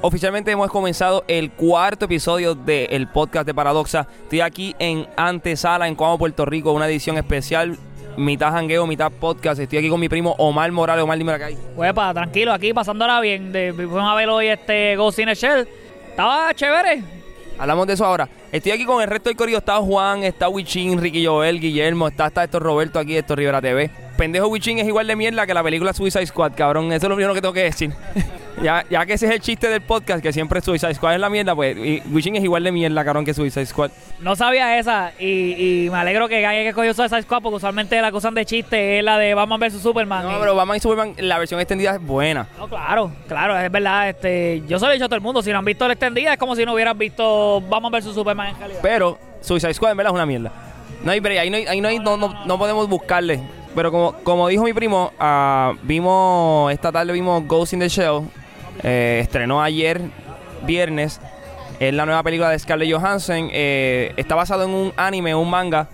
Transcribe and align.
Oficialmente 0.00 0.52
hemos 0.52 0.70
comenzado 0.70 1.24
el 1.26 1.50
cuarto 1.50 2.04
episodio 2.04 2.54
del 2.54 3.08
podcast 3.08 3.44
de 3.44 3.52
Paradoxa. 3.52 4.06
Estoy 4.22 4.42
aquí 4.42 4.76
en 4.78 5.08
Antesala, 5.16 5.88
en 5.88 5.96
Cuamo, 5.96 6.16
Puerto 6.16 6.44
Rico, 6.44 6.70
una 6.70 6.86
edición 6.86 7.18
especial, 7.18 7.76
mitad 8.16 8.52
jangueo, 8.52 8.86
mitad 8.86 9.10
podcast. 9.10 9.60
Estoy 9.60 9.80
aquí 9.80 9.88
con 9.88 9.98
mi 9.98 10.08
primo 10.08 10.36
Omar 10.38 10.70
Morales. 10.70 11.02
Omar, 11.02 11.18
dime 11.18 11.32
acá. 11.32 11.48
Huepa, 11.74 12.14
tranquilo, 12.14 12.52
aquí 12.52 12.72
pasándola 12.72 13.20
bien. 13.20 13.50
De, 13.50 13.72
fuimos 13.74 14.08
a 14.08 14.14
ver 14.14 14.28
hoy 14.28 14.46
este 14.46 14.94
Ghost 14.94 15.18
in 15.18 15.26
the 15.26 15.34
Shell. 15.34 15.68
Estaba 16.10 16.54
chévere. 16.54 17.02
Hablamos 17.58 17.88
de 17.88 17.94
eso 17.94 18.04
ahora. 18.04 18.28
Estoy 18.52 18.70
aquí 18.70 18.84
con 18.84 19.02
el 19.02 19.08
resto 19.08 19.30
del 19.30 19.36
corrido. 19.36 19.58
Está 19.58 19.78
Juan, 19.78 20.22
está 20.22 20.48
Wichin, 20.48 21.00
Ricky 21.00 21.26
Joel, 21.26 21.58
Guillermo, 21.58 22.06
está 22.06 22.26
hasta 22.26 22.44
esto 22.44 22.60
Roberto 22.60 23.00
aquí, 23.00 23.16
esto 23.16 23.34
Rivera 23.34 23.60
TV. 23.60 23.90
Pendejo 24.16 24.46
Wichin 24.46 24.78
es 24.78 24.86
igual 24.86 25.08
de 25.08 25.16
mierda 25.16 25.44
que 25.44 25.54
la 25.54 25.64
película 25.64 25.92
Suicide 25.92 26.26
Squad, 26.26 26.52
cabrón. 26.54 26.92
Eso 26.92 27.06
es 27.06 27.10
lo 27.10 27.16
primero 27.16 27.34
que 27.34 27.40
tengo 27.40 27.52
que 27.52 27.64
decir. 27.64 27.92
ya, 28.62 28.84
ya 28.90 29.06
que 29.06 29.12
ese 29.14 29.26
es 29.26 29.32
el 29.32 29.40
chiste 29.40 29.68
del 29.68 29.80
podcast, 29.80 30.22
que 30.22 30.32
siempre 30.32 30.60
Suicide 30.60 30.94
Squad 30.94 31.14
es 31.14 31.20
la 31.20 31.30
mierda, 31.30 31.54
pues 31.54 31.76
y 31.76 32.02
Wichin 32.12 32.36
es 32.36 32.42
igual 32.44 32.64
de 32.64 32.72
mierda, 32.72 33.04
cabrón, 33.04 33.24
que 33.24 33.32
Suicide 33.34 33.66
Squad. 33.66 33.90
No 34.20 34.34
sabía 34.36 34.78
esa 34.78 35.12
y, 35.18 35.84
y 35.86 35.90
me 35.90 35.96
alegro 35.98 36.28
que 36.28 36.44
haya 36.44 36.62
que 36.68 36.74
cogió 36.74 36.92
Suicide 36.94 37.22
Squad 37.22 37.42
porque 37.42 37.56
usualmente 37.56 38.00
la 38.00 38.08
acusan 38.08 38.34
de 38.34 38.44
chiste 38.44 38.98
es 38.98 39.04
la 39.04 39.16
de 39.18 39.34
Batman 39.34 39.60
vs 39.60 39.80
Superman. 39.80 40.24
No, 40.24 40.36
y- 40.36 40.40
pero 40.40 40.56
Batman 40.56 40.76
y 40.76 40.80
Superman, 40.80 41.14
la 41.18 41.38
versión 41.38 41.60
extendida 41.60 41.94
es 41.94 42.02
buena. 42.02 42.48
No, 42.58 42.68
claro, 42.68 43.12
claro, 43.28 43.56
es 43.58 43.70
verdad. 43.70 44.08
Este, 44.08 44.62
yo 44.66 44.78
se 44.78 44.84
lo 44.86 44.90
he 44.90 44.94
dicho 44.94 45.04
a 45.04 45.08
todo 45.08 45.16
el 45.16 45.22
mundo. 45.22 45.40
Si 45.42 45.50
no 45.52 45.58
han 45.58 45.64
visto 45.64 45.86
la 45.86 45.92
extendida, 45.94 46.32
es 46.32 46.38
como 46.38 46.56
si 46.56 46.64
no 46.64 46.74
hubieran 46.74 46.98
visto 46.98 47.60
Batman 47.68 47.92
vs 47.92 48.12
Superman 48.14 48.48
en 48.48 48.58
realidad. 48.58 48.80
Pero 48.82 49.18
Suicide 49.40 49.74
Squad 49.74 49.92
en 49.92 49.96
verdad 49.98 50.10
es 50.12 50.14
una 50.16 50.26
mierda. 50.26 50.52
No 51.04 51.12
hay 51.12 51.20
break, 51.20 51.38
ahí 51.38 51.50
no, 51.50 51.56
hay- 51.58 51.66
ahí 51.66 51.80
no, 51.80 51.88
hay- 51.88 51.98
no, 52.00 52.16
no- 52.16 52.44
no 52.44 52.58
podemos 52.58 52.88
buscarle. 52.88 53.40
Pero 53.74 53.92
como, 53.92 54.12
como 54.24 54.48
dijo 54.48 54.64
mi 54.64 54.72
primo, 54.72 55.12
ah, 55.20 55.74
vimos, 55.82 56.72
esta 56.72 56.90
tarde 56.90 57.12
vimos 57.12 57.46
Ghost 57.46 57.74
in 57.74 57.78
the 57.78 57.88
Shell. 57.88 58.22
Eh, 58.82 59.20
estrenó 59.22 59.62
ayer, 59.62 60.00
viernes. 60.62 61.20
Es 61.80 61.94
la 61.94 62.06
nueva 62.06 62.22
película 62.22 62.50
de 62.50 62.58
Scarlett 62.58 62.92
Johansson. 62.92 63.50
eh, 63.52 64.12
está 64.16 64.34
basado 64.34 64.64
en 64.64 64.70
un 64.70 64.92
anime, 64.96 65.34
un 65.34 65.48
manga, 65.48 65.88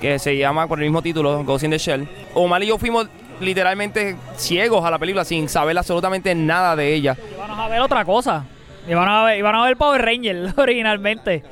que 0.00 0.18
se 0.18 0.36
llama 0.36 0.68
con 0.68 0.78
el 0.80 0.84
mismo 0.86 1.02
título, 1.02 1.42
Ghost 1.44 1.64
in 1.64 1.70
the 1.70 1.78
Shell. 1.78 2.08
Omar 2.34 2.62
y 2.62 2.66
yo 2.66 2.78
fuimos 2.78 3.08
literalmente 3.40 4.16
ciegos 4.36 4.84
a 4.84 4.90
la 4.90 4.98
película 4.98 5.24
sin 5.24 5.48
saber 5.48 5.76
absolutamente 5.76 6.34
nada 6.34 6.76
de 6.76 6.94
ella. 6.94 7.16
Íbamos 7.34 7.58
a 7.58 7.68
ver 7.68 7.80
otra 7.80 8.04
cosa. 8.04 8.44
Iban 8.88 9.08
a 9.08 9.24
ver, 9.24 9.38
iban 9.38 9.54
a 9.54 9.64
ver 9.64 9.76
Power 9.76 10.02
Ranger 10.02 10.52
originalmente. 10.56 11.42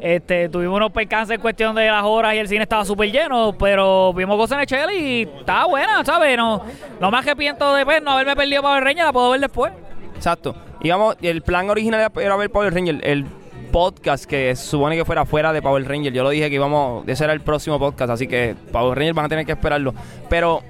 Este, 0.00 0.48
tuvimos 0.48 0.76
unos 0.76 0.92
percances 0.92 1.36
en 1.36 1.40
cuestión 1.40 1.74
de 1.74 1.86
las 1.86 2.02
horas 2.04 2.34
y 2.34 2.38
el 2.38 2.48
cine 2.48 2.62
estaba 2.62 2.84
súper 2.84 3.10
lleno, 3.10 3.56
pero 3.58 4.12
vimos 4.12 4.36
cosas 4.36 4.56
en 4.56 4.60
el 4.60 4.66
Shell 4.66 4.90
y 5.00 5.22
estaba 5.22 5.66
buena, 5.66 6.04
¿sabes? 6.04 6.36
No, 6.36 6.62
no 7.00 7.10
me 7.10 7.18
arrepiento 7.18 7.72
de 7.74 7.84
pues, 7.84 8.02
no 8.02 8.12
haberme 8.12 8.34
perdido 8.34 8.62
Power 8.62 8.82
Ranger, 8.82 9.04
la 9.04 9.12
puedo 9.12 9.30
ver 9.30 9.40
después. 9.40 9.72
Exacto. 10.16 10.54
Íbamos, 10.82 11.16
el 11.22 11.42
plan 11.42 11.70
original 11.70 12.10
era- 12.16 12.36
ver 12.36 12.50
Power 12.50 12.72
Ranger, 12.74 13.00
el 13.02 13.24
podcast 13.72 14.24
que 14.24 14.54
se 14.56 14.64
supone 14.66 14.96
que 14.96 15.04
fuera 15.04 15.24
fuera 15.24 15.52
de 15.52 15.60
Power 15.62 15.86
Ranger. 15.86 16.12
Yo 16.12 16.22
lo 16.22 16.30
dije 16.30 16.48
que 16.48 16.56
íbamos, 16.56 17.06
ese 17.08 17.24
era 17.24 17.32
el 17.32 17.40
próximo 17.40 17.78
podcast, 17.78 18.10
así 18.10 18.26
que 18.26 18.54
Power 18.72 18.96
Ranger 18.96 19.14
van 19.14 19.26
a 19.26 19.28
tener 19.28 19.44
que 19.46 19.52
esperarlo. 19.52 19.94
Pero 20.28 20.62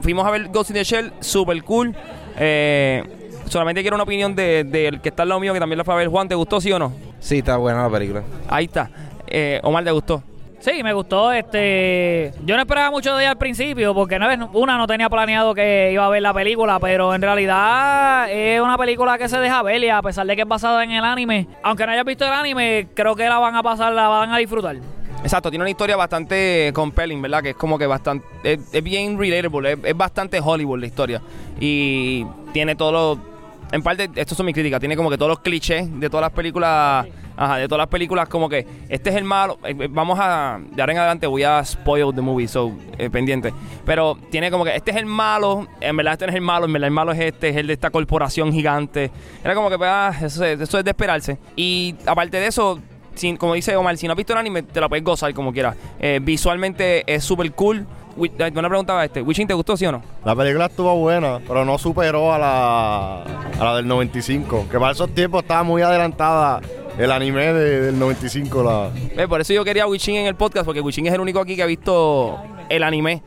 fuimos 0.00 0.26
a 0.26 0.30
ver 0.30 0.48
Ghost 0.48 0.70
in 0.70 0.74
the 0.74 0.84
Shell, 0.84 1.12
super 1.20 1.62
cool. 1.64 1.94
Eh, 2.38 3.02
solamente 3.48 3.80
quiero 3.82 3.96
una 3.96 4.04
opinión 4.04 4.34
del 4.34 4.70
de, 4.70 4.80
del 4.82 5.00
que 5.00 5.08
está 5.08 5.22
al 5.22 5.28
lado 5.30 5.40
mío, 5.40 5.52
que 5.52 5.60
también 5.60 5.78
la 5.78 5.84
fue 5.84 5.94
a 5.94 5.96
ver. 5.98 6.08
Juan, 6.08 6.28
¿te 6.28 6.34
gustó 6.34 6.60
sí 6.60 6.70
o 6.72 6.78
no? 6.78 6.92
Sí, 7.20 7.38
está 7.38 7.56
buena 7.56 7.82
la 7.82 7.90
película. 7.90 8.22
Ahí 8.48 8.64
está. 8.66 8.90
Eh, 9.26 9.60
Omar, 9.62 9.84
¿te 9.84 9.90
gustó? 9.90 10.22
Sí, 10.64 10.82
me 10.82 10.94
gustó. 10.94 11.30
Este, 11.30 12.32
yo 12.46 12.56
no 12.56 12.62
esperaba 12.62 12.90
mucho 12.90 13.14
de 13.14 13.24
ella 13.24 13.32
al 13.32 13.36
principio 13.36 13.92
porque 13.92 14.18
una 14.54 14.78
no 14.78 14.86
tenía 14.86 15.10
planeado 15.10 15.54
que 15.54 15.90
iba 15.92 16.06
a 16.06 16.08
ver 16.08 16.22
la 16.22 16.32
película, 16.32 16.80
pero 16.80 17.14
en 17.14 17.20
realidad 17.20 18.30
es 18.30 18.62
una 18.62 18.78
película 18.78 19.18
que 19.18 19.28
se 19.28 19.38
deja 19.40 19.62
ver 19.62 19.84
y 19.84 19.90
a 19.90 20.00
pesar 20.00 20.26
de 20.26 20.34
que 20.34 20.40
es 20.40 20.48
basada 20.48 20.82
en 20.82 20.92
el 20.92 21.04
anime, 21.04 21.46
aunque 21.62 21.84
no 21.84 21.92
hayas 21.92 22.06
visto 22.06 22.24
el 22.24 22.32
anime, 22.32 22.88
creo 22.94 23.14
que 23.14 23.28
la 23.28 23.38
van 23.38 23.54
a 23.56 23.62
pasar, 23.62 23.92
la 23.92 24.08
van 24.08 24.32
a 24.32 24.38
disfrutar. 24.38 24.76
Exacto, 25.22 25.50
tiene 25.50 25.64
una 25.64 25.70
historia 25.70 25.96
bastante 25.96 26.70
compelling, 26.72 27.20
¿verdad? 27.20 27.42
Que 27.42 27.50
es 27.50 27.56
como 27.56 27.78
que 27.78 27.86
bastante. 27.86 28.24
Es, 28.42 28.60
es 28.72 28.82
bien 28.82 29.18
relatable, 29.18 29.72
es, 29.72 29.78
es 29.84 29.96
bastante 29.96 30.40
Hollywood 30.42 30.80
la 30.80 30.86
historia. 30.86 31.20
Y 31.60 32.24
tiene 32.54 32.74
todos 32.74 32.92
los. 32.94 33.33
En 33.74 33.82
parte, 33.82 34.08
estos 34.14 34.36
son 34.36 34.46
mis 34.46 34.54
críticas. 34.54 34.78
Tiene 34.78 34.96
como 34.96 35.10
que 35.10 35.18
todos 35.18 35.28
los 35.30 35.40
clichés 35.40 35.88
de 35.98 36.08
todas 36.08 36.22
las 36.22 36.30
películas. 36.32 37.06
Ajá, 37.36 37.56
de 37.56 37.66
todas 37.66 37.80
las 37.80 37.88
películas, 37.88 38.28
como 38.28 38.48
que 38.48 38.64
este 38.88 39.10
es 39.10 39.16
el 39.16 39.24
malo. 39.24 39.58
eh, 39.64 39.74
eh, 39.76 39.88
Vamos 39.90 40.16
a. 40.22 40.60
De 40.70 40.80
ahora 40.80 40.92
en 40.92 40.98
adelante 41.00 41.26
voy 41.26 41.42
a 41.42 41.64
spoil 41.64 42.14
the 42.14 42.20
movie, 42.20 42.46
so 42.46 42.72
eh, 42.96 43.10
pendiente. 43.10 43.52
Pero 43.84 44.16
tiene 44.30 44.52
como 44.52 44.64
que 44.64 44.76
este 44.76 44.92
es 44.92 44.96
el 44.98 45.06
malo. 45.06 45.66
En 45.80 45.96
verdad, 45.96 46.12
este 46.12 46.26
no 46.26 46.30
es 46.30 46.36
el 46.36 46.42
malo. 46.42 46.66
En 46.66 46.72
verdad, 46.72 46.86
el 46.86 46.94
malo 46.94 47.10
es 47.10 47.18
este, 47.18 47.48
es 47.48 47.56
el 47.56 47.66
de 47.66 47.72
esta 47.72 47.90
corporación 47.90 48.52
gigante. 48.52 49.10
Era 49.42 49.56
como 49.56 49.68
que, 49.68 49.76
pues, 49.76 49.90
ah, 49.92 50.12
eso, 50.22 50.44
es- 50.44 50.60
eso 50.60 50.78
es 50.78 50.84
de 50.84 50.90
esperarse. 50.92 51.38
Y 51.56 51.96
aparte 52.06 52.36
de 52.38 52.46
eso, 52.46 52.78
sin- 53.16 53.36
como 53.36 53.54
dice 53.54 53.74
Omar, 53.74 53.96
si 53.96 54.06
no 54.06 54.12
has 54.12 54.16
visto 54.16 54.32
el 54.32 54.38
anime, 54.38 54.62
te 54.62 54.80
la 54.80 54.88
puedes 54.88 55.04
gozar 55.04 55.34
como 55.34 55.52
quieras. 55.52 55.74
Eh, 55.98 56.20
visualmente 56.22 57.02
es 57.12 57.24
súper 57.24 57.50
cool. 57.52 57.84
Wi- 58.16 58.32
eh, 58.38 58.52
Una 58.54 58.68
pregunta 58.68 58.98
a 58.98 59.04
este. 59.04 59.22
¿Wishing 59.22 59.46
te 59.46 59.54
gustó, 59.54 59.76
sí 59.76 59.86
o 59.86 59.92
no? 59.92 60.02
La 60.24 60.34
película 60.36 60.66
estuvo 60.66 60.94
buena, 60.96 61.40
pero 61.46 61.64
no 61.64 61.76
superó 61.78 62.32
a 62.32 62.38
la, 62.38 63.22
a 63.22 63.64
la 63.64 63.76
del 63.76 63.86
95. 63.88 64.66
Que 64.70 64.78
para 64.78 64.92
esos 64.92 65.10
tiempos 65.14 65.42
estaba 65.42 65.62
muy 65.62 65.82
adelantada 65.82 66.60
el 66.98 67.10
anime 67.10 67.52
de- 67.52 67.80
del 67.82 67.98
95. 67.98 68.62
La, 68.62 68.90
Eh, 69.22 69.26
por 69.28 69.40
eso 69.40 69.52
yo 69.52 69.64
quería 69.64 69.84
a 69.84 69.86
Wishing 69.86 70.16
en 70.16 70.26
el 70.26 70.34
podcast, 70.36 70.64
porque 70.64 70.80
Wishing 70.80 71.06
es 71.06 71.12
el 71.14 71.20
único 71.20 71.40
aquí 71.40 71.56
que 71.56 71.62
ha 71.62 71.66
visto 71.66 72.38
el 72.68 72.82
anime. 72.82 73.22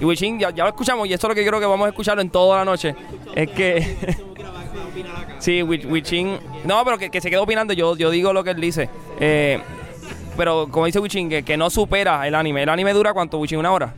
Y 0.00 0.04
Wishing, 0.04 0.38
ya, 0.38 0.50
ya 0.50 0.64
lo 0.64 0.70
escuchamos, 0.70 1.06
y 1.08 1.12
eso 1.12 1.26
es 1.26 1.28
lo 1.30 1.34
que 1.34 1.46
creo 1.46 1.60
que 1.60 1.66
vamos 1.66 1.86
a 1.86 1.90
escucharlo 1.90 2.22
en 2.22 2.30
toda 2.30 2.58
la 2.58 2.64
noche. 2.64 2.94
Es 3.34 3.50
que. 3.50 3.96
sí, 5.38 5.62
Wi- 5.62 5.86
Wishing. 5.86 6.38
No, 6.64 6.84
pero 6.84 6.98
que, 6.98 7.10
que 7.10 7.20
se 7.20 7.30
quedó 7.30 7.42
opinando, 7.42 7.72
yo, 7.72 7.96
yo 7.96 8.10
digo 8.10 8.32
lo 8.32 8.44
que 8.44 8.50
él 8.50 8.60
dice. 8.60 8.88
Eh, 9.20 9.60
pero 10.36 10.68
como 10.70 10.86
dice 10.86 10.98
Wishing, 10.98 11.28
que, 11.28 11.42
que 11.42 11.56
no 11.56 11.70
supera 11.70 12.26
el 12.26 12.34
anime. 12.34 12.62
¿El 12.62 12.68
anime 12.68 12.92
dura 12.92 13.12
cuánto, 13.12 13.38
Wishing? 13.38 13.58
¿Una 13.58 13.72
hora? 13.72 13.94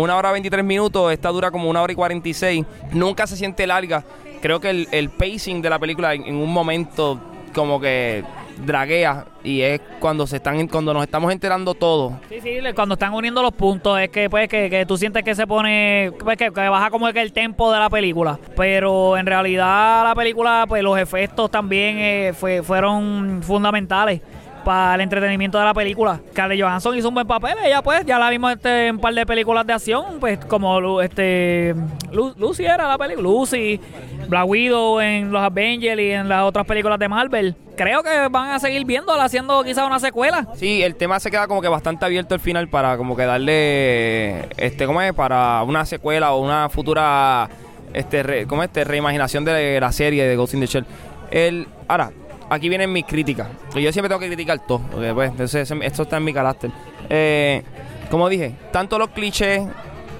Una 0.00 0.16
hora 0.16 0.32
23 0.32 0.64
minutos, 0.64 1.12
esta 1.12 1.28
dura 1.28 1.50
como 1.50 1.68
una 1.68 1.82
hora 1.82 1.92
y 1.92 1.96
46. 1.96 2.64
Nunca 2.92 3.26
se 3.26 3.36
siente 3.36 3.66
larga. 3.66 4.02
Creo 4.40 4.58
que 4.58 4.70
el, 4.70 4.88
el 4.92 5.10
pacing 5.10 5.60
de 5.60 5.68
la 5.68 5.78
película 5.78 6.14
en, 6.14 6.36
un 6.36 6.50
momento 6.50 7.20
como 7.54 7.78
que 7.78 8.24
draguea 8.64 9.26
y 9.44 9.60
es 9.60 9.80
cuando 10.00 10.26
se 10.26 10.36
están 10.36 10.66
cuando 10.68 10.94
nos 10.94 11.02
estamos 11.02 11.30
enterando 11.30 11.74
todo. 11.74 12.18
Sí, 12.30 12.40
sí, 12.40 12.58
cuando 12.74 12.94
están 12.94 13.12
uniendo 13.12 13.42
los 13.42 13.52
puntos 13.52 14.00
es 14.00 14.08
que 14.08 14.30
pues 14.30 14.48
que, 14.48 14.70
que 14.70 14.86
tú 14.86 14.96
sientes 14.96 15.22
que 15.22 15.34
se 15.34 15.46
pone 15.46 16.12
pues, 16.18 16.38
que, 16.38 16.50
que 16.50 16.68
baja 16.68 16.90
como 16.90 17.12
que 17.12 17.20
el 17.20 17.34
tempo 17.34 17.70
de 17.70 17.78
la 17.78 17.90
película, 17.90 18.38
pero 18.56 19.18
en 19.18 19.26
realidad 19.26 20.04
la 20.04 20.14
película 20.14 20.64
pues 20.66 20.82
los 20.82 20.98
efectos 20.98 21.50
también 21.50 21.98
eh, 21.98 22.32
fue, 22.34 22.62
fueron 22.62 23.42
fundamentales 23.42 24.22
para 24.64 24.94
el 24.96 25.00
entretenimiento 25.02 25.58
de 25.58 25.64
la 25.64 25.74
película. 25.74 26.20
Scarlett 26.30 26.60
Johansson 26.60 26.96
hizo 26.96 27.08
un 27.08 27.14
buen 27.14 27.26
papel, 27.26 27.54
ella 27.64 27.82
pues 27.82 28.04
ya 28.04 28.18
la 28.18 28.30
vimos 28.30 28.52
este, 28.52 28.86
en 28.88 28.96
un 28.96 29.00
par 29.00 29.14
de 29.14 29.26
películas 29.26 29.66
de 29.66 29.72
acción, 29.72 30.18
pues 30.20 30.38
como 30.46 31.00
este 31.00 31.74
Lu- 32.12 32.34
Lucy 32.36 32.64
era 32.64 32.88
la 32.88 32.98
película, 32.98 33.22
Lucy, 33.28 33.80
Black 34.28 34.46
Widow 34.46 35.00
en 35.00 35.32
los 35.32 35.42
Avengers 35.42 36.00
y 36.00 36.10
en 36.10 36.28
las 36.28 36.42
otras 36.44 36.66
películas 36.66 36.98
de 36.98 37.08
Marvel. 37.08 37.56
Creo 37.76 38.02
que 38.02 38.28
van 38.30 38.50
a 38.50 38.58
seguir 38.58 38.84
viéndola 38.84 39.24
haciendo 39.24 39.64
quizás 39.64 39.86
una 39.86 39.98
secuela. 39.98 40.46
Sí, 40.54 40.82
el 40.82 40.96
tema 40.96 41.18
se 41.18 41.30
queda 41.30 41.46
como 41.48 41.62
que 41.62 41.68
bastante 41.68 42.04
abierto 42.04 42.34
al 42.34 42.40
final 42.40 42.68
para 42.68 42.96
como 42.98 43.16
que 43.16 43.24
darle 43.24 44.48
este 44.58 44.84
¿cómo 44.86 45.00
es? 45.00 45.12
para 45.14 45.62
una 45.62 45.86
secuela 45.86 46.32
o 46.32 46.40
una 46.42 46.68
futura 46.68 47.48
este 47.94 48.22
re- 48.22 48.46
¿cómo 48.46 48.62
es? 48.62 48.68
este 48.68 48.84
reimaginación 48.84 49.44
de 49.44 49.80
la 49.80 49.92
serie 49.92 50.26
de 50.26 50.36
Ghost 50.36 50.54
in 50.54 50.60
the 50.60 50.66
Shell. 50.66 50.84
El 51.30 51.66
ahora 51.88 52.10
Aquí 52.50 52.68
vienen 52.68 52.92
mis 52.92 53.04
críticas. 53.04 53.48
Yo 53.74 53.92
siempre 53.92 54.08
tengo 54.08 54.18
que 54.18 54.26
criticar 54.26 54.58
todo. 54.66 54.80
Porque, 54.90 55.14
pues, 55.14 55.30
entonces, 55.30 55.70
esto 55.70 56.02
está 56.02 56.16
en 56.16 56.24
mi 56.24 56.34
carácter. 56.34 56.70
Eh, 57.08 57.62
como 58.10 58.28
dije, 58.28 58.54
tanto 58.72 58.98
los 58.98 59.10
clichés 59.10 59.62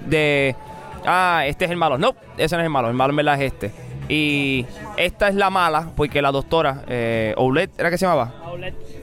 de. 0.06 0.54
Ah, 1.04 1.42
este 1.46 1.64
es 1.64 1.70
el 1.72 1.76
malo. 1.76 1.98
No, 1.98 2.14
ese 2.38 2.54
no 2.54 2.62
es 2.62 2.66
el 2.66 2.70
malo. 2.70 2.88
El 2.88 2.94
malo 2.94 3.10
en 3.10 3.16
verdad 3.16 3.42
es 3.42 3.52
este. 3.52 3.72
Y 4.08 4.66
esta 4.96 5.28
es 5.28 5.34
la 5.34 5.50
mala, 5.50 5.90
porque 5.94 6.20
la 6.20 6.32
doctora, 6.32 6.82
eh, 6.88 7.32
Oulette, 7.36 7.78
¿era 7.78 7.90
que 7.90 7.98
se 7.98 8.06
llamaba? 8.06 8.32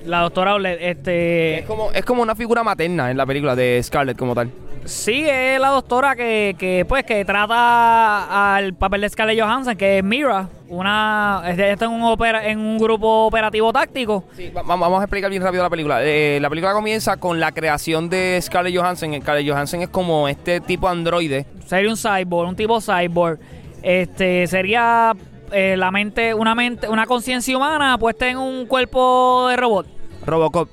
La 0.05 0.21
doctora 0.21 0.51
Outlet, 0.51 0.79
este... 0.81 1.59
Es 1.59 1.65
como, 1.65 1.91
es 1.91 2.03
como 2.03 2.21
una 2.21 2.35
figura 2.35 2.61
materna 2.63 3.09
en 3.09 3.17
la 3.17 3.25
película 3.25 3.55
de 3.55 3.81
Scarlett 3.81 4.17
como 4.17 4.35
tal. 4.35 4.51
Sí, 4.87 5.25
es 5.27 5.59
la 5.59 5.67
doctora 5.69 6.15
que, 6.15 6.55
que 6.57 6.85
pues 6.87 7.03
que 7.03 7.25
trata 7.25 8.55
al 8.55 8.73
papel 8.73 9.01
de 9.01 9.09
Scarlett 9.09 9.39
Johansson, 9.39 9.75
que 9.75 9.97
es 9.97 10.03
Mira, 10.03 10.47
una 10.69 11.43
está 11.45 11.85
en 11.85 11.91
un 11.91 12.03
opera, 12.03 12.47
en 12.47 12.57
un 12.59 12.77
grupo 12.77 13.25
operativo 13.25 13.73
táctico. 13.73 14.23
Sí, 14.37 14.49
vamos 14.53 14.99
a 15.01 15.03
explicar 15.03 15.29
bien 15.29 15.43
rápido 15.43 15.63
la 15.63 15.69
película. 15.69 16.03
Eh, 16.03 16.39
la 16.41 16.49
película 16.49 16.71
comienza 16.71 17.17
con 17.17 17.39
la 17.41 17.51
creación 17.51 18.09
de 18.09 18.39
Scarlett 18.41 18.77
Johansson. 18.77 19.13
Scarlett 19.21 19.49
Johansson 19.49 19.81
es 19.81 19.89
como 19.89 20.29
este 20.29 20.61
tipo 20.61 20.87
androide. 20.87 21.45
Sería 21.65 21.89
un 21.89 21.97
cyborg, 21.97 22.47
un 22.47 22.55
tipo 22.55 22.79
cyborg. 22.79 23.39
Este 23.83 24.47
sería 24.47 25.13
eh, 25.51 25.75
la 25.75 25.91
mente, 25.91 26.33
una 26.33 26.55
mente, 26.55 26.87
una 26.87 27.05
conciencia 27.05 27.57
humana 27.57 27.97
puesta 27.97 28.29
en 28.29 28.37
un 28.37 28.65
cuerpo 28.65 29.47
de 29.49 29.57
robot. 29.57 29.87
Robocop. 30.25 30.69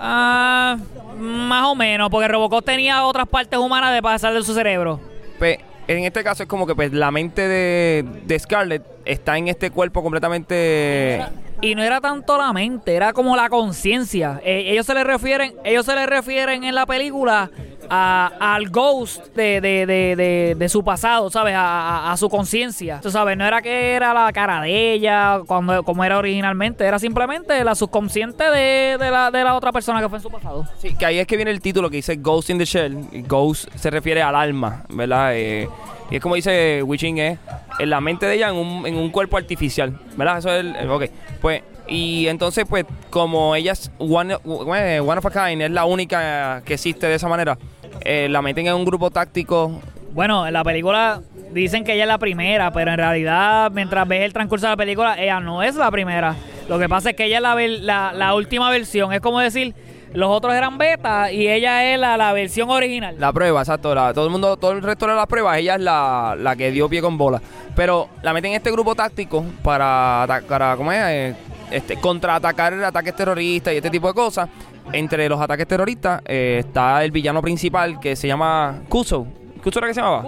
Ah, 0.00 0.78
más 1.22 1.64
o 1.66 1.74
menos, 1.74 2.10
porque 2.10 2.28
Robocop 2.28 2.64
tenía 2.64 3.04
otras 3.04 3.28
partes 3.28 3.58
humanas 3.58 3.94
de 3.94 4.02
pasar 4.02 4.34
de 4.34 4.42
su 4.42 4.52
cerebro. 4.52 5.00
Pues, 5.38 5.58
en 5.88 6.04
este 6.04 6.22
caso 6.22 6.42
es 6.42 6.48
como 6.48 6.66
que 6.66 6.74
pues, 6.74 6.92
la 6.92 7.10
mente 7.10 7.46
de, 7.46 8.04
de 8.24 8.38
Scarlett 8.38 8.91
está 9.04 9.36
en 9.38 9.48
este 9.48 9.70
cuerpo 9.70 10.02
completamente... 10.02 11.24
Y 11.60 11.76
no 11.76 11.82
era 11.84 12.00
tanto 12.00 12.36
la 12.36 12.52
mente, 12.52 12.92
era 12.96 13.12
como 13.12 13.36
la 13.36 13.48
conciencia. 13.48 14.40
Eh, 14.44 14.64
ellos 14.72 14.84
se 14.84 14.94
le 14.94 15.04
refieren, 15.04 15.54
ellos 15.64 15.86
se 15.86 15.94
le 15.94 16.06
refieren 16.06 16.64
en 16.64 16.74
la 16.74 16.86
película 16.86 17.50
a- 17.88 18.32
al 18.40 18.68
ghost 18.70 19.26
de, 19.36 19.60
de, 19.60 19.86
de, 19.86 20.56
de, 20.58 20.68
su 20.68 20.82
pasado, 20.82 21.30
¿sabes? 21.30 21.54
A, 21.54 21.60
a- 22.08 22.12
a 22.12 22.16
su 22.16 22.28
conciencia. 22.28 22.98
Tú 23.00 23.12
sabes, 23.12 23.36
no 23.36 23.46
era 23.46 23.62
que 23.62 23.92
era 23.92 24.12
la 24.12 24.32
cara 24.32 24.60
de 24.62 24.92
ella 24.92 25.38
cuando, 25.46 25.84
como 25.84 26.02
era 26.02 26.18
originalmente, 26.18 26.84
era 26.84 26.98
simplemente 26.98 27.62
la 27.62 27.76
subconsciente 27.76 28.42
de, 28.42 28.96
la, 28.98 29.30
de 29.30 29.44
la 29.44 29.54
otra 29.54 29.70
persona 29.70 30.00
que 30.00 30.08
fue 30.08 30.18
en 30.18 30.22
su 30.22 30.30
pasado. 30.30 30.66
Sí, 30.78 30.96
que 30.96 31.06
ahí 31.06 31.20
es 31.20 31.28
que 31.28 31.36
viene 31.36 31.52
el 31.52 31.60
título 31.60 31.90
que 31.90 31.96
dice 31.96 32.16
Ghost 32.16 32.50
in 32.50 32.58
the 32.58 32.64
Shell. 32.64 33.24
Ghost 33.28 33.68
se 33.76 33.88
refiere 33.88 34.20
al 34.20 34.34
alma, 34.34 34.82
¿verdad? 34.88 35.36
Eh, 35.36 35.68
y 36.12 36.16
es 36.16 36.22
como 36.22 36.34
dice 36.34 36.82
Witching, 36.82 37.18
es 37.18 37.38
en 37.78 37.88
la 37.90 38.00
mente 38.02 38.26
de 38.26 38.34
ella 38.34 38.50
en 38.50 38.56
un, 38.56 38.86
en 38.86 38.96
un 38.96 39.08
cuerpo 39.10 39.38
artificial, 39.38 39.98
¿verdad? 40.16 40.38
Eso 40.38 40.50
es 40.52 40.60
el, 40.60 40.76
el- 40.76 40.90
ok. 40.90 41.04
Pues, 41.40 41.62
y 41.88 42.26
entonces, 42.28 42.66
pues, 42.68 42.84
como 43.10 43.54
ella 43.56 43.72
es 43.72 43.90
one, 43.98 44.36
one 44.44 45.00
of 45.00 45.26
a 45.26 45.30
kind, 45.48 45.62
es 45.62 45.70
la 45.70 45.84
única 45.86 46.62
que 46.64 46.74
existe 46.74 47.06
de 47.06 47.14
esa 47.14 47.28
manera, 47.28 47.56
eh, 48.04 48.28
la 48.30 48.42
meten 48.42 48.66
en 48.66 48.74
un 48.74 48.84
grupo 48.84 49.10
táctico. 49.10 49.80
Bueno, 50.12 50.46
en 50.46 50.52
la 50.52 50.62
película 50.62 51.22
dicen 51.52 51.82
que 51.84 51.94
ella 51.94 52.04
es 52.04 52.08
la 52.08 52.18
primera, 52.18 52.70
pero 52.72 52.90
en 52.92 52.98
realidad, 52.98 53.70
mientras 53.72 54.06
ves 54.06 54.20
el 54.22 54.32
transcurso 54.34 54.66
de 54.66 54.72
la 54.72 54.76
película, 54.76 55.14
ella 55.18 55.40
no 55.40 55.62
es 55.62 55.74
la 55.74 55.90
primera. 55.90 56.36
Lo 56.68 56.78
que 56.78 56.88
pasa 56.88 57.10
es 57.10 57.16
que 57.16 57.24
ella 57.24 57.38
es 57.58 57.80
la, 57.80 58.12
la 58.12 58.34
última 58.34 58.70
versión. 58.70 59.12
Es 59.12 59.20
como 59.20 59.40
decir, 59.40 59.74
los 60.14 60.30
otros 60.30 60.54
eran 60.54 60.78
beta 60.78 61.30
y 61.32 61.48
ella 61.48 61.92
es 61.92 61.98
la, 61.98 62.16
la 62.16 62.32
versión 62.32 62.70
original. 62.70 63.16
La 63.18 63.32
prueba, 63.32 63.60
exacto. 63.60 63.94
la- 63.94 64.12
todo 64.12 64.26
el 64.26 64.30
mundo, 64.30 64.56
todo 64.56 64.72
el 64.72 64.82
resto 64.82 65.06
de 65.06 65.14
las 65.14 65.26
pruebas, 65.26 65.58
ella 65.58 65.74
es 65.76 65.80
la, 65.80 66.36
la 66.38 66.56
que 66.56 66.70
dio 66.70 66.88
pie 66.88 67.00
con 67.00 67.16
bola. 67.18 67.40
Pero 67.74 68.08
la 68.22 68.32
meten 68.32 68.50
en 68.52 68.56
este 68.56 68.70
grupo 68.70 68.94
táctico 68.94 69.44
para, 69.62 70.22
ata- 70.24 70.42
para 70.46 70.76
¿cómo 70.76 70.92
es? 70.92 71.00
Eh, 71.04 71.34
este, 71.70 71.96
contraatacar 71.96 72.74
ataques 72.84 73.16
terroristas 73.16 73.72
y 73.72 73.76
este 73.78 73.90
tipo 73.90 74.08
de 74.08 74.14
cosas. 74.14 74.48
Entre 74.92 75.28
los 75.28 75.40
ataques 75.40 75.66
terroristas 75.66 76.20
eh, 76.26 76.56
está 76.58 77.02
el 77.04 77.12
villano 77.12 77.40
principal 77.40 77.98
que 78.00 78.16
se 78.16 78.26
llama 78.28 78.80
Kuso. 78.88 79.26
¿Kuso 79.62 79.78
era 79.78 79.86
que 79.88 79.94
se 79.94 80.00
llamaba? 80.00 80.24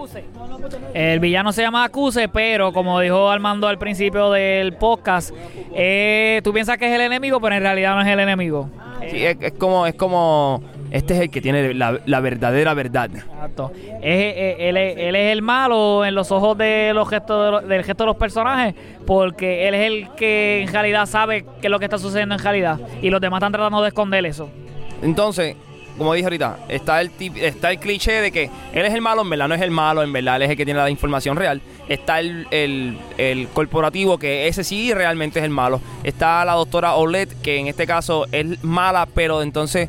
El 0.95 1.19
villano 1.19 1.53
se 1.53 1.61
llama 1.61 1.83
Acuse, 1.85 2.29
pero 2.29 2.73
como 2.73 3.01
dijo 3.01 3.29
Armando 3.29 3.67
al 3.67 3.79
principio 3.79 4.31
del 4.31 4.75
podcast, 4.75 5.35
eh, 5.75 6.41
tú 6.45 6.53
piensas 6.53 6.79
que 6.79 6.87
es 6.87 6.93
el 6.95 7.01
enemigo, 7.01 7.41
pero 7.41 7.57
en 7.57 7.63
realidad 7.63 7.97
no 7.97 8.03
es 8.03 8.07
el 8.07 8.21
enemigo. 8.21 8.71
Es, 9.14 9.37
es 9.40 9.52
como, 9.52 9.87
es 9.87 9.94
como, 9.94 10.62
este 10.90 11.14
es 11.14 11.20
el 11.20 11.31
que 11.31 11.40
tiene 11.40 11.72
la, 11.75 12.00
la 12.06 12.20
verdadera 12.20 12.75
verdad. 12.75 13.11
Exacto. 13.14 13.72
Es- 14.02 14.56
él, 14.58 14.76
es, 14.76 14.96
él 14.99 15.14
es 15.16 15.32
el 15.32 15.43
malo 15.43 16.05
en 16.05 16.14
los 16.14 16.31
ojos 16.32 16.58
de 16.58 16.93
los 16.94 17.08
gestos 17.08 17.44
de 17.44 17.50
los- 17.52 17.69
del 17.69 17.84
gesto 17.84 18.05
de 18.05 18.06
los 18.08 18.16
personajes, 18.16 18.75
porque 19.06 19.69
él 19.69 19.75
es 19.75 19.87
el 19.87 20.08
que 20.16 20.62
en 20.62 20.72
realidad 20.72 21.06
sabe 21.06 21.44
qué 21.61 21.66
es 21.69 21.70
lo 21.70 21.78
que 21.78 21.84
está 21.87 21.99
sucediendo 21.99 22.34
en 22.34 22.40
realidad, 22.43 22.78
y 23.02 23.11
los 23.11 23.20
demás 23.20 23.38
están 23.38 23.52
tratando 23.52 23.82
de 23.82 23.88
esconder 23.88 24.25
eso. 24.26 24.50
Entonces, 25.02 25.56
como 25.96 26.12
dije 26.14 26.26
ahorita, 26.26 26.58
está 26.69 27.00
el 27.00 27.11
tip- 27.11 27.37
está 27.37 27.70
el 27.70 27.79
cliché 27.79 28.20
de 28.20 28.31
que 28.32 28.50
él 28.73 28.85
es 28.85 28.93
el 28.94 29.00
malo, 29.00 29.23
en 29.23 29.31
verdad 29.31 29.49
no 29.49 29.55
es 29.55 29.61
el 29.62 29.70
malo, 29.70 30.02
en 30.02 30.12
verdad 30.12 30.37
él 30.37 30.43
es 30.43 30.50
el 30.50 30.56
que 30.56 30.64
tiene 30.64 30.81
la 30.81 30.91
información 30.91 31.37
real. 31.37 31.61
Está 31.88 32.20
el, 32.20 32.46
el- 32.50 32.99
el 33.19 33.49
corporativo, 33.49 34.19
que 34.19 34.49
ese 34.49 34.64
sí 34.64 34.93
realmente 34.94 35.38
es 35.38 35.44
el 35.44 35.50
malo. 35.50 35.81
Está 36.02 36.44
la 36.44 36.55
doctora 36.55 36.94
Olet, 36.94 37.41
que 37.43 37.58
en 37.58 37.67
este 37.69 37.87
caso 37.87 38.26
es 38.32 38.62
mala, 38.64 39.06
pero 39.14 39.43
entonces 39.43 39.88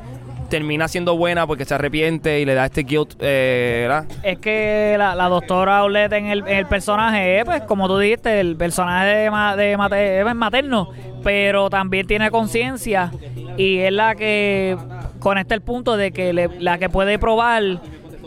termina 0.49 0.87
siendo 0.87 1.17
buena 1.17 1.47
porque 1.47 1.65
se 1.65 1.73
arrepiente 1.73 2.39
y 2.39 2.45
le 2.45 2.53
da 2.53 2.65
este 2.65 2.83
guilt, 2.83 3.15
eh, 3.19 3.87
¿verdad? 3.87 4.05
Es 4.21 4.37
que 4.37 4.95
la, 4.97 5.15
la 5.15 5.27
doctora 5.27 5.83
Olet 5.83 6.13
en 6.13 6.27
el, 6.27 6.47
el 6.47 6.67
personaje, 6.67 7.39
es, 7.39 7.45
pues 7.45 7.61
como 7.63 7.87
tú 7.87 7.97
dijiste, 7.97 8.39
el 8.39 8.55
personaje 8.55 9.07
de, 9.07 9.23
de 9.23 9.77
mate- 9.77 10.19
es 10.29 10.35
materno, 10.35 10.89
pero 11.23 11.69
también 11.71 12.05
tiene 12.05 12.29
conciencia 12.29 13.11
y 13.57 13.79
es 13.79 13.91
la 13.91 14.13
que 14.13 14.77
conecta 15.25 15.55
el 15.55 15.61
punto 15.61 15.97
de 15.97 16.11
que 16.11 16.33
le- 16.33 16.59
la 16.59 16.77
que 16.77 16.87
puede 16.87 17.17
probar 17.17 17.81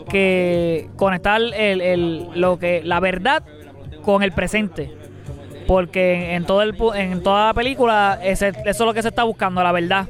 que 0.09 0.89
conectar 0.97 1.39
el, 1.39 1.79
el- 1.79 2.27
lo 2.35 2.59
que 2.59 2.81
la 2.83 2.99
verdad 2.99 3.41
con 4.03 4.21
el 4.21 4.33
presente. 4.33 4.93
Porque 5.65 6.33
en, 6.35 6.43
todo 6.43 6.61
el, 6.61 6.75
en 6.95 7.23
toda 7.23 7.47
la 7.47 7.53
película 7.53 8.19
ese- 8.21 8.49
eso 8.49 8.59
es 8.65 8.79
lo 8.81 8.93
que 8.93 9.01
se 9.01 9.07
está 9.07 9.23
buscando, 9.23 9.63
la 9.63 9.71
verdad. 9.71 10.09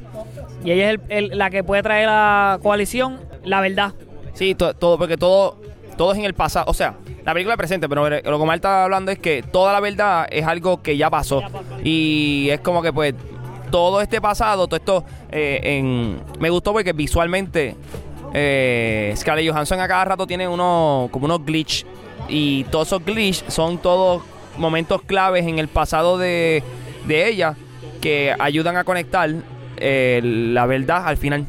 Y 0.64 0.72
ella 0.72 0.90
es 0.90 1.00
el- 1.10 1.38
la 1.38 1.48
que 1.50 1.62
puede 1.62 1.82
traer 1.84 2.08
a 2.08 2.52
la 2.54 2.58
coalición 2.60 3.20
la 3.44 3.60
verdad. 3.60 3.92
Sí, 4.32 4.56
to- 4.56 4.74
todo, 4.74 4.98
porque 4.98 5.16
todo, 5.16 5.58
todo 5.96 6.10
es 6.12 6.18
en 6.18 6.24
el 6.24 6.34
pasado. 6.34 6.64
O 6.68 6.74
sea, 6.74 6.94
la 7.24 7.32
película 7.34 7.54
es 7.54 7.58
presente, 7.58 7.88
pero 7.88 8.08
lo 8.08 8.20
que 8.20 8.28
Omar 8.30 8.56
está 8.56 8.82
hablando 8.82 9.12
es 9.12 9.18
que 9.20 9.44
toda 9.44 9.72
la 9.72 9.78
verdad 9.78 10.26
es 10.28 10.44
algo 10.44 10.82
que 10.82 10.96
ya 10.96 11.08
pasó. 11.08 11.40
Y 11.84 12.48
es 12.50 12.58
como 12.60 12.82
que, 12.82 12.92
pues, 12.92 13.14
todo 13.70 14.00
este 14.00 14.20
pasado, 14.20 14.66
todo 14.66 14.76
esto, 14.76 15.04
eh, 15.30 15.60
en, 15.62 16.20
me 16.38 16.50
gustó 16.50 16.72
porque 16.72 16.92
visualmente 16.92 17.76
eh, 18.34 19.12
Scarlett 19.16 19.50
Johansson 19.50 19.80
a 19.80 19.88
cada 19.88 20.04
rato 20.04 20.26
tiene 20.26 20.48
uno, 20.48 21.08
como 21.10 21.26
unos 21.26 21.44
glitch. 21.44 21.86
Y 22.28 22.64
todos 22.64 22.88
esos 22.88 23.04
glitch 23.04 23.48
son 23.48 23.78
todos 23.78 24.22
momentos 24.56 25.02
claves 25.02 25.46
en 25.46 25.58
el 25.58 25.68
pasado 25.68 26.18
de, 26.18 26.62
de 27.06 27.28
ella 27.28 27.56
que 28.00 28.34
ayudan 28.38 28.76
a 28.76 28.84
conectar 28.84 29.30
eh, 29.76 30.20
la 30.22 30.66
verdad 30.66 31.06
al 31.06 31.16
final. 31.16 31.46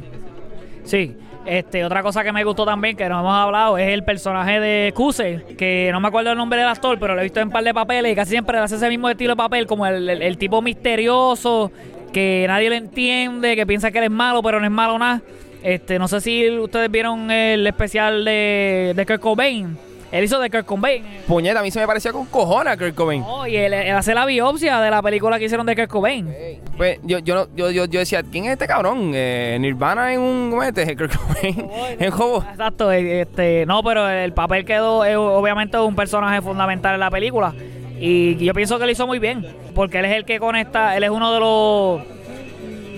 Sí. 0.84 1.16
Este, 1.44 1.84
otra 1.84 2.04
cosa 2.04 2.24
que 2.24 2.32
me 2.32 2.44
gustó 2.44 2.66
también, 2.66 2.96
que 2.96 3.10
no 3.10 3.20
hemos 3.20 3.34
hablado, 3.34 3.78
es 3.80 3.90
el 3.90 4.04
personaje 4.04 4.60
de 4.60 4.94
Kuse, 4.94 5.44
que 5.58 5.90
no 5.92 6.00
me 6.00 6.10
acuerdo 6.10 6.32
el 6.32 6.38
nombre 6.38 6.60
del 6.60 6.70
actor, 6.70 7.00
pero 7.00 7.16
lo 7.16 7.22
he 7.22 7.24
visto 7.24 7.40
en 7.40 7.48
un 7.48 7.52
par 7.52 7.64
de 7.64 7.74
papeles 7.74 8.12
y 8.12 8.16
casi 8.16 8.32
siempre 8.32 8.60
hace 8.60 8.76
ese 8.76 8.88
mismo 8.90 9.10
estilo 9.10 9.32
de 9.32 9.38
papel, 9.38 9.66
como 9.66 9.88
el, 9.88 10.38
tipo 10.38 10.62
misterioso, 10.62 11.72
que 12.12 12.46
nadie 12.48 12.70
le 12.70 12.78
entiende, 12.78 13.56
que 13.56 13.66
piensa 13.66 13.92
que 13.92 14.00
él 14.00 14.06
es 14.06 14.12
malo, 14.12 14.42
pero 14.44 14.60
no 14.60 14.66
es 14.66 14.72
malo 14.72 14.98
nada. 14.98 15.22
Este, 15.64 16.00
no 16.00 16.08
sé 16.08 16.22
si 16.22 16.50
ustedes 16.50 16.90
vieron 16.90 17.30
el 17.30 17.66
especial 17.68 18.26
de, 18.26 18.94
de 18.96 19.06
Kurt 19.06 19.22
Cobain. 19.22 19.78
Él 20.12 20.26
hizo 20.26 20.40
de 20.40 20.50
Kurt 20.50 20.66
Cobain. 20.66 21.06
Puñeta, 21.26 21.62
a 21.62 21.64
mí 21.64 21.72
se 21.72 21.80
me 21.80 21.88
parecía 21.88 22.12
con 22.12 22.26
cojones 22.26 22.74
a 22.74 22.78
Kurt 22.78 22.96
Cobain. 22.96 23.24
Oh, 23.26 23.48
y 23.48 23.56
él, 23.56 23.74
él 23.74 23.96
hace 23.96 24.14
la 24.14 24.26
biopsia 24.26 24.82
de 24.82 24.92
la 24.92 25.02
película 25.02 25.40
que 25.40 25.46
hicieron 25.46 25.66
de 25.66 25.76
Kurt 25.76 25.90
Cobain. 25.90 26.28
Pues 26.76 27.00
yo, 27.04 27.20
yo, 27.20 27.48
yo, 27.56 27.72
yo, 27.72 27.86
yo 27.86 28.00
decía, 28.00 28.22
¿quién 28.24 28.46
es 28.46 28.52
este 28.52 28.68
cabrón? 28.68 29.12
Eh, 29.14 29.58
Nirvana 29.62 30.14
en 30.14 30.20
un 30.20 30.50
¿cómo 30.50 30.64
es 30.64 30.70
este? 30.70 30.96
Kurt 30.98 31.16
Cobain 31.16 31.70
en 31.98 32.12
Jobo. 32.12 32.44
Exacto, 32.52 32.92
eh, 32.92 33.22
este, 33.22 33.66
no, 33.66 33.84
pero 33.84 34.10
el 34.10 34.34
papel 34.34 34.66
quedó, 34.66 35.06
eh, 35.06 35.16
obviamente, 35.16 35.78
un 35.78 35.96
personaje 35.96 36.42
fundamental 36.42 36.96
en 36.96 37.00
la 37.00 37.10
película. 37.10 37.54
Y 38.04 38.36
yo 38.44 38.54
pienso 38.56 38.80
que 38.80 38.86
lo 38.86 38.92
hizo 38.92 39.06
muy 39.06 39.20
bien, 39.20 39.46
porque 39.76 40.00
él 40.00 40.06
es 40.06 40.14
el 40.14 40.26
que 40.26 40.40
conecta, 40.40 40.98
él 40.98 41.04
es 41.04 41.12
uno 41.12 41.32
de 41.32 41.40
los 41.40 42.02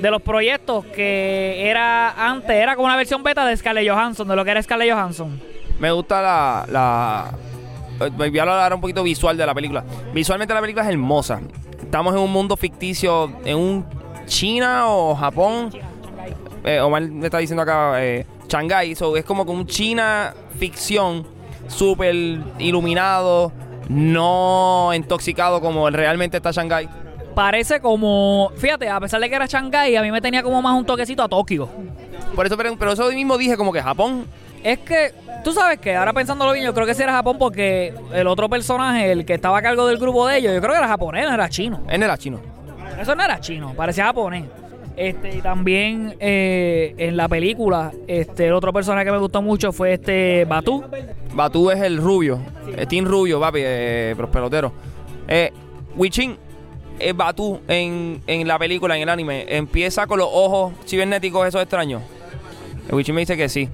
de 0.01 0.11
los 0.11 0.21
proyectos 0.21 0.85
que 0.87 1.69
era 1.69 2.11
antes, 2.29 2.51
era 2.51 2.75
como 2.75 2.87
una 2.87 2.95
versión 2.95 3.21
beta 3.21 3.45
de 3.45 3.55
Scarlett 3.55 3.89
Johansson, 3.89 4.27
de 4.27 4.35
lo 4.35 4.43
que 4.43 4.51
era 4.51 4.63
Scarlett 4.63 4.91
Johansson. 4.91 5.39
Me 5.79 5.91
gusta 5.91 6.21
la, 6.21 6.65
la... 6.69 7.31
Voy 8.11 8.37
a 8.37 8.41
hablar 8.41 8.73
un 8.73 8.81
poquito 8.81 9.03
visual 9.03 9.37
de 9.37 9.45
la 9.45 9.53
película. 9.53 9.83
Visualmente 10.13 10.53
la 10.53 10.61
película 10.61 10.83
es 10.83 10.89
hermosa. 10.89 11.41
Estamos 11.81 12.13
en 12.15 12.21
un 12.21 12.31
mundo 12.31 12.57
ficticio, 12.57 13.31
en 13.45 13.57
un 13.57 13.85
China 14.25 14.87
o 14.87 15.15
Japón. 15.15 15.69
Eh, 16.63 16.79
Omar 16.79 17.01
me 17.03 17.25
está 17.25 17.37
diciendo 17.37 17.63
acá 17.63 18.03
eh, 18.03 18.25
Shanghai. 18.47 18.95
So, 18.95 19.15
es 19.15 19.25
como 19.25 19.45
que 19.45 19.51
un 19.51 19.65
China 19.67 20.33
ficción 20.57 21.25
súper 21.67 22.13
iluminado, 22.59 23.51
no 23.89 24.91
intoxicado 24.93 25.61
como 25.61 25.89
realmente 25.89 26.37
está 26.37 26.51
Shanghai. 26.51 26.89
Parece 27.35 27.79
como, 27.79 28.51
fíjate, 28.57 28.89
a 28.89 28.99
pesar 28.99 29.19
de 29.19 29.29
que 29.29 29.35
era 29.35 29.47
Shanghái, 29.47 29.95
a 29.95 30.01
mí 30.01 30.11
me 30.11 30.21
tenía 30.21 30.43
como 30.43 30.61
más 30.61 30.77
un 30.77 30.85
toquecito 30.85 31.23
a 31.23 31.29
Tokio. 31.29 31.67
Por 32.35 32.45
eso, 32.45 32.57
pero, 32.57 32.77
pero 32.77 32.91
eso 32.91 33.09
mismo 33.11 33.37
dije 33.37 33.57
como 33.57 33.71
que 33.73 33.81
Japón. 33.81 34.27
Es 34.63 34.79
que, 34.79 35.13
tú 35.43 35.51
sabes 35.51 35.79
que, 35.79 35.95
ahora 35.95 36.13
pensándolo 36.13 36.53
bien, 36.53 36.65
yo 36.65 36.73
creo 36.73 36.85
que 36.85 36.93
sí 36.93 37.03
era 37.03 37.11
Japón 37.11 37.37
porque 37.37 37.93
el 38.13 38.27
otro 38.27 38.49
personaje, 38.49 39.11
el 39.11 39.25
que 39.25 39.33
estaba 39.33 39.57
a 39.57 39.61
cargo 39.61 39.87
del 39.87 39.97
grupo 39.97 40.27
de 40.27 40.37
ellos, 40.37 40.53
yo 40.53 40.61
creo 40.61 40.73
que 40.73 40.77
era 40.77 40.87
japonés, 40.87 41.27
no 41.27 41.33
era 41.33 41.49
chino. 41.49 41.81
Él 41.89 41.99
no 41.99 42.05
era 42.05 42.17
chino. 42.17 42.39
Eso 42.99 43.15
no 43.15 43.23
era 43.23 43.39
chino, 43.39 43.73
parecía 43.75 44.05
japonés. 44.05 44.45
Este, 44.95 45.37
y 45.37 45.41
también 45.41 46.15
eh, 46.19 46.93
en 46.97 47.17
la 47.17 47.27
película, 47.27 47.91
este, 48.07 48.47
el 48.47 48.53
otro 48.53 48.71
personaje 48.71 49.05
que 49.05 49.11
me 49.11 49.17
gustó 49.17 49.41
mucho 49.41 49.71
fue 49.71 49.93
este 49.93 50.45
Batu. 50.45 50.83
Batú 51.33 51.71
es 51.71 51.81
el 51.81 51.97
rubio. 51.97 52.39
el 52.75 52.87
Team 52.87 53.05
Rubio, 53.05 53.39
papi, 53.39 53.59
eh, 53.63 54.15
los 54.17 54.29
peloteros. 54.29 54.71
Eh, 55.27 55.51
Wichin 55.95 56.37
es 56.99 57.15
Batú 57.15 57.59
en, 57.67 58.21
en 58.27 58.47
la 58.47 58.59
película, 58.59 58.95
en 58.95 59.03
el 59.03 59.09
anime. 59.09 59.45
Empieza 59.47 60.05
con 60.05 60.19
los 60.19 60.29
ojos 60.31 60.73
cibernéticos 60.85 61.47
esos 61.47 61.61
extraños. 61.61 62.03
El 62.87 62.95
Wichin 62.95 63.15
me 63.15 63.21
dice 63.21 63.35
que 63.35 63.49
sí. 63.49 63.67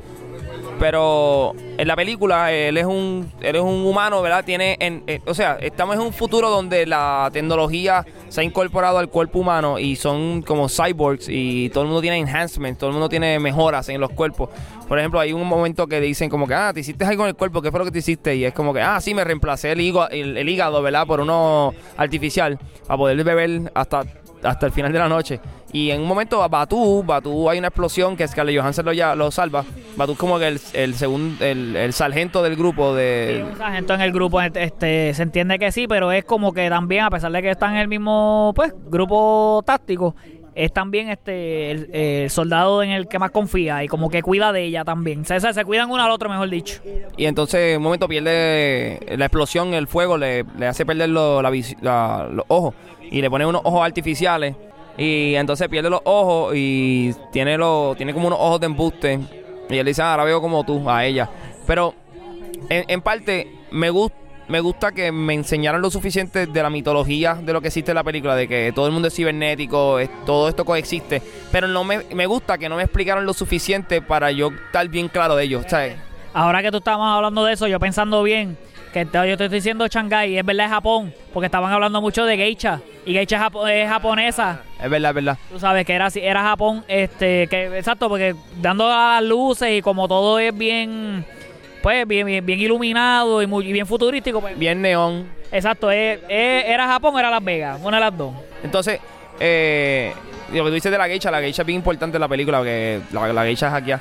Pero 0.79 1.53
en 1.77 1.87
la 1.87 1.95
película 1.95 2.53
él 2.53 2.77
es 2.77 2.85
un 2.85 3.29
él 3.41 3.55
es 3.57 3.61
un 3.61 3.85
humano, 3.85 4.21
¿verdad? 4.21 4.45
Tiene 4.45 4.77
en, 4.79 5.03
eh, 5.07 5.19
o 5.25 5.33
sea, 5.33 5.57
estamos 5.59 5.95
en 5.95 6.01
un 6.01 6.13
futuro 6.13 6.49
donde 6.49 6.85
la 6.85 7.29
tecnología 7.33 8.05
se 8.29 8.41
ha 8.41 8.43
incorporado 8.45 8.97
al 8.97 9.09
cuerpo 9.09 9.39
humano 9.39 9.77
y 9.77 9.97
son 9.97 10.41
como 10.41 10.69
cyborgs 10.69 11.27
y 11.27 11.69
todo 11.69 11.83
el 11.83 11.87
mundo 11.87 12.01
tiene 12.01 12.17
enhancement, 12.17 12.77
todo 12.77 12.89
el 12.89 12.93
mundo 12.93 13.09
tiene 13.09 13.39
mejoras 13.39 13.89
en 13.89 13.99
los 13.99 14.11
cuerpos. 14.11 14.49
Por 14.87 14.97
ejemplo, 14.97 15.19
hay 15.19 15.33
un 15.33 15.45
momento 15.45 15.85
que 15.85 16.01
dicen 16.01 16.29
como 16.29 16.47
que, 16.47 16.55
ah, 16.55 16.71
te 16.73 16.79
hiciste 16.79 17.05
algo 17.05 17.23
en 17.23 17.29
el 17.29 17.35
cuerpo, 17.35 17.61
¿qué 17.61 17.69
fue 17.69 17.79
lo 17.79 17.85
que 17.85 17.91
te 17.91 17.99
hiciste? 17.99 18.35
Y 18.35 18.45
es 18.45 18.53
como 18.53 18.73
que, 18.73 18.81
ah, 18.81 18.99
sí, 19.01 19.13
me 19.13 19.23
reemplacé 19.23 19.71
el 19.73 19.81
hígado, 19.81 20.09
el, 20.09 20.37
el 20.37 20.49
hígado 20.49 20.81
¿verdad? 20.81 21.05
Por 21.05 21.19
uno 21.19 21.73
artificial 21.97 22.57
para 22.87 22.97
poder 22.97 23.23
beber 23.23 23.71
hasta 23.75 24.03
hasta 24.43 24.65
el 24.65 24.71
final 24.71 24.91
de 24.91 24.99
la 24.99 25.09
noche. 25.09 25.39
Y 25.71 25.91
en 25.91 26.01
un 26.01 26.07
momento 26.07 26.47
Batu, 26.49 27.03
Batu 27.03 27.49
hay 27.49 27.59
una 27.59 27.67
explosión 27.67 28.17
que 28.17 28.27
Scarlett 28.27 28.59
Johansson 28.59 28.85
lo, 28.85 28.93
ya, 28.93 29.15
lo 29.15 29.29
salva. 29.31 29.63
Batu 29.95 30.13
es 30.13 30.17
como 30.17 30.39
que 30.39 30.47
el, 30.47 30.59
el, 30.73 30.95
segundo, 30.95 31.45
el, 31.45 31.75
el 31.75 31.93
sargento 31.93 32.41
del 32.41 32.55
grupo 32.55 32.95
de... 32.95 33.43
Sí, 33.43 33.51
un 33.51 33.57
sargento 33.57 33.93
en 33.93 34.01
el 34.01 34.11
grupo, 34.11 34.41
este, 34.41 35.13
se 35.13 35.23
entiende 35.23 35.59
que 35.59 35.71
sí, 35.71 35.87
pero 35.87 36.11
es 36.11 36.25
como 36.25 36.53
que 36.53 36.69
también, 36.69 37.03
a 37.03 37.09
pesar 37.09 37.31
de 37.31 37.41
que 37.41 37.51
están 37.51 37.75
en 37.75 37.81
el 37.81 37.87
mismo 37.87 38.51
pues 38.55 38.73
grupo 38.89 39.61
táctico, 39.65 40.15
es 40.55 40.73
también 40.73 41.09
este 41.09 41.71
el, 42.23 42.29
soldado 42.29 42.83
en 42.83 42.89
el 42.89 43.07
que 43.07 43.19
más 43.19 43.31
confía 43.31 43.83
y 43.83 43.87
como 43.87 44.09
que 44.09 44.21
cuida 44.21 44.51
de 44.51 44.63
ella 44.63 44.83
también. 44.83 45.21
O 45.21 45.25
sea, 45.25 45.39
se 45.39 45.65
cuidan 45.65 45.89
uno 45.89 46.03
al 46.03 46.11
otro, 46.11 46.29
mejor 46.29 46.49
dicho. 46.49 46.81
Y 47.15 47.25
entonces 47.25 47.73
en 47.73 47.77
un 47.77 47.83
momento 47.83 48.07
pierde 48.07 48.99
la 49.17 49.25
explosión, 49.25 49.73
el 49.73 49.87
fuego, 49.87 50.17
le, 50.17 50.43
le 50.57 50.67
hace 50.67 50.85
perder 50.85 51.09
lo, 51.09 51.41
la, 51.41 51.51
la, 51.81 52.29
los 52.31 52.45
ojos 52.47 52.73
y 53.11 53.21
le 53.21 53.29
pone 53.29 53.45
unos 53.45 53.61
ojos 53.63 53.85
artificiales 53.85 54.55
y 54.97 55.35
entonces 55.35 55.67
pierde 55.69 55.89
los 55.89 56.01
ojos 56.03 56.53
y 56.55 57.13
tiene 57.31 57.57
lo, 57.57 57.95
tiene 57.95 58.13
como 58.13 58.27
unos 58.27 58.39
ojos 58.39 58.59
de 58.59 58.65
embuste 58.65 59.19
y 59.69 59.77
él 59.77 59.85
dice, 59.85 60.01
ah, 60.01 60.11
ahora 60.11 60.23
veo 60.23 60.41
como 60.41 60.63
tú, 60.63 60.89
a 60.89 61.05
ella. 61.05 61.29
Pero 61.67 61.93
en, 62.69 62.85
en 62.87 63.01
parte 63.01 63.51
me 63.71 63.89
gusta 63.89 64.17
me 64.49 64.61
gusta 64.61 64.91
que 64.91 65.11
me 65.11 65.35
enseñaron 65.35 65.79
lo 65.79 65.91
suficiente 65.91 66.47
de 66.47 66.63
la 66.63 66.71
mitología 66.71 67.35
de 67.35 67.53
lo 67.53 67.61
que 67.61 67.67
existe 67.67 67.91
en 67.91 67.95
la 67.95 68.03
película, 68.03 68.35
de 68.35 68.47
que 68.47 68.71
todo 68.73 68.87
el 68.87 68.91
mundo 68.91 69.07
es 69.07 69.15
cibernético, 69.15 69.99
todo 70.25 70.49
esto 70.49 70.65
coexiste, 70.65 71.21
pero 71.51 71.67
no 71.67 71.83
me, 71.83 71.99
me 72.15 72.25
gusta 72.25 72.57
que 72.57 72.67
no 72.67 72.75
me 72.75 72.83
explicaron 72.83 73.27
lo 73.27 73.33
suficiente 73.33 74.01
para 74.01 74.31
yo 74.31 74.49
estar 74.65 74.87
bien 74.87 75.07
claro 75.07 75.35
de 75.35 75.43
ello, 75.43 75.61
¿sabes? 75.67 75.97
Ahora 76.33 76.63
que 76.63 76.71
tú 76.71 76.77
estabas 76.77 77.15
hablando 77.15 77.45
de 77.45 77.53
eso, 77.53 77.67
yo 77.67 77.79
pensando 77.79 78.23
bien, 78.23 78.57
que 78.91 79.05
yo 79.05 79.37
te 79.37 79.45
estoy 79.45 79.49
diciendo 79.49 79.87
Shanghai, 79.87 80.37
es 80.37 80.45
verdad 80.45 80.65
es 80.65 80.71
Japón, 80.71 81.13
porque 81.33 81.45
estaban 81.45 81.71
hablando 81.71 82.01
mucho 82.01 82.25
de 82.25 82.37
geisha 82.37 82.81
y 83.05 83.13
geisha 83.13 83.49
es, 83.69 83.89
japonesa. 83.89 84.61
Es 84.81 84.89
verdad, 84.89 85.11
es 85.11 85.15
verdad. 85.15 85.37
Tú 85.51 85.59
sabes 85.59 85.85
que 85.85 85.93
era 85.93 86.07
era 86.15 86.43
Japón, 86.43 86.83
este, 86.87 87.47
que 87.47 87.77
exacto, 87.77 88.09
porque 88.09 88.35
dando 88.61 88.87
las 88.87 89.23
luces 89.23 89.77
y 89.77 89.81
como 89.81 90.07
todo 90.07 90.39
es 90.39 90.55
bien 90.57 91.25
pues 91.81 92.07
bien, 92.07 92.25
bien, 92.25 92.45
bien 92.45 92.59
iluminado 92.59 93.41
y 93.41 93.47
muy 93.47 93.71
bien 93.71 93.87
futurístico, 93.87 94.41
pues. 94.41 94.57
bien 94.57 94.81
neón. 94.81 95.27
Exacto, 95.51 95.89
era 95.91 96.87
Japón 96.87 97.15
o 97.15 97.19
era 97.19 97.29
Las 97.29 97.43
Vegas, 97.43 97.79
una 97.83 97.97
de 97.97 98.01
las 98.01 98.17
dos. 98.17 98.33
Entonces, 98.63 98.99
eh, 99.39 100.13
lo 100.53 100.63
que 100.63 100.69
tú 100.69 100.73
dices 100.75 100.91
de 100.91 100.97
la 100.97 101.07
geisha, 101.07 101.31
la 101.31 101.39
geisha 101.39 101.61
es 101.61 101.65
bien 101.65 101.77
importante 101.77 102.17
en 102.17 102.21
la 102.21 102.27
película, 102.27 102.59
porque 102.59 102.99
la, 103.11 103.33
la 103.33 103.43
geisha 103.43 103.67
es 103.67 103.73
aquí. 103.73 103.91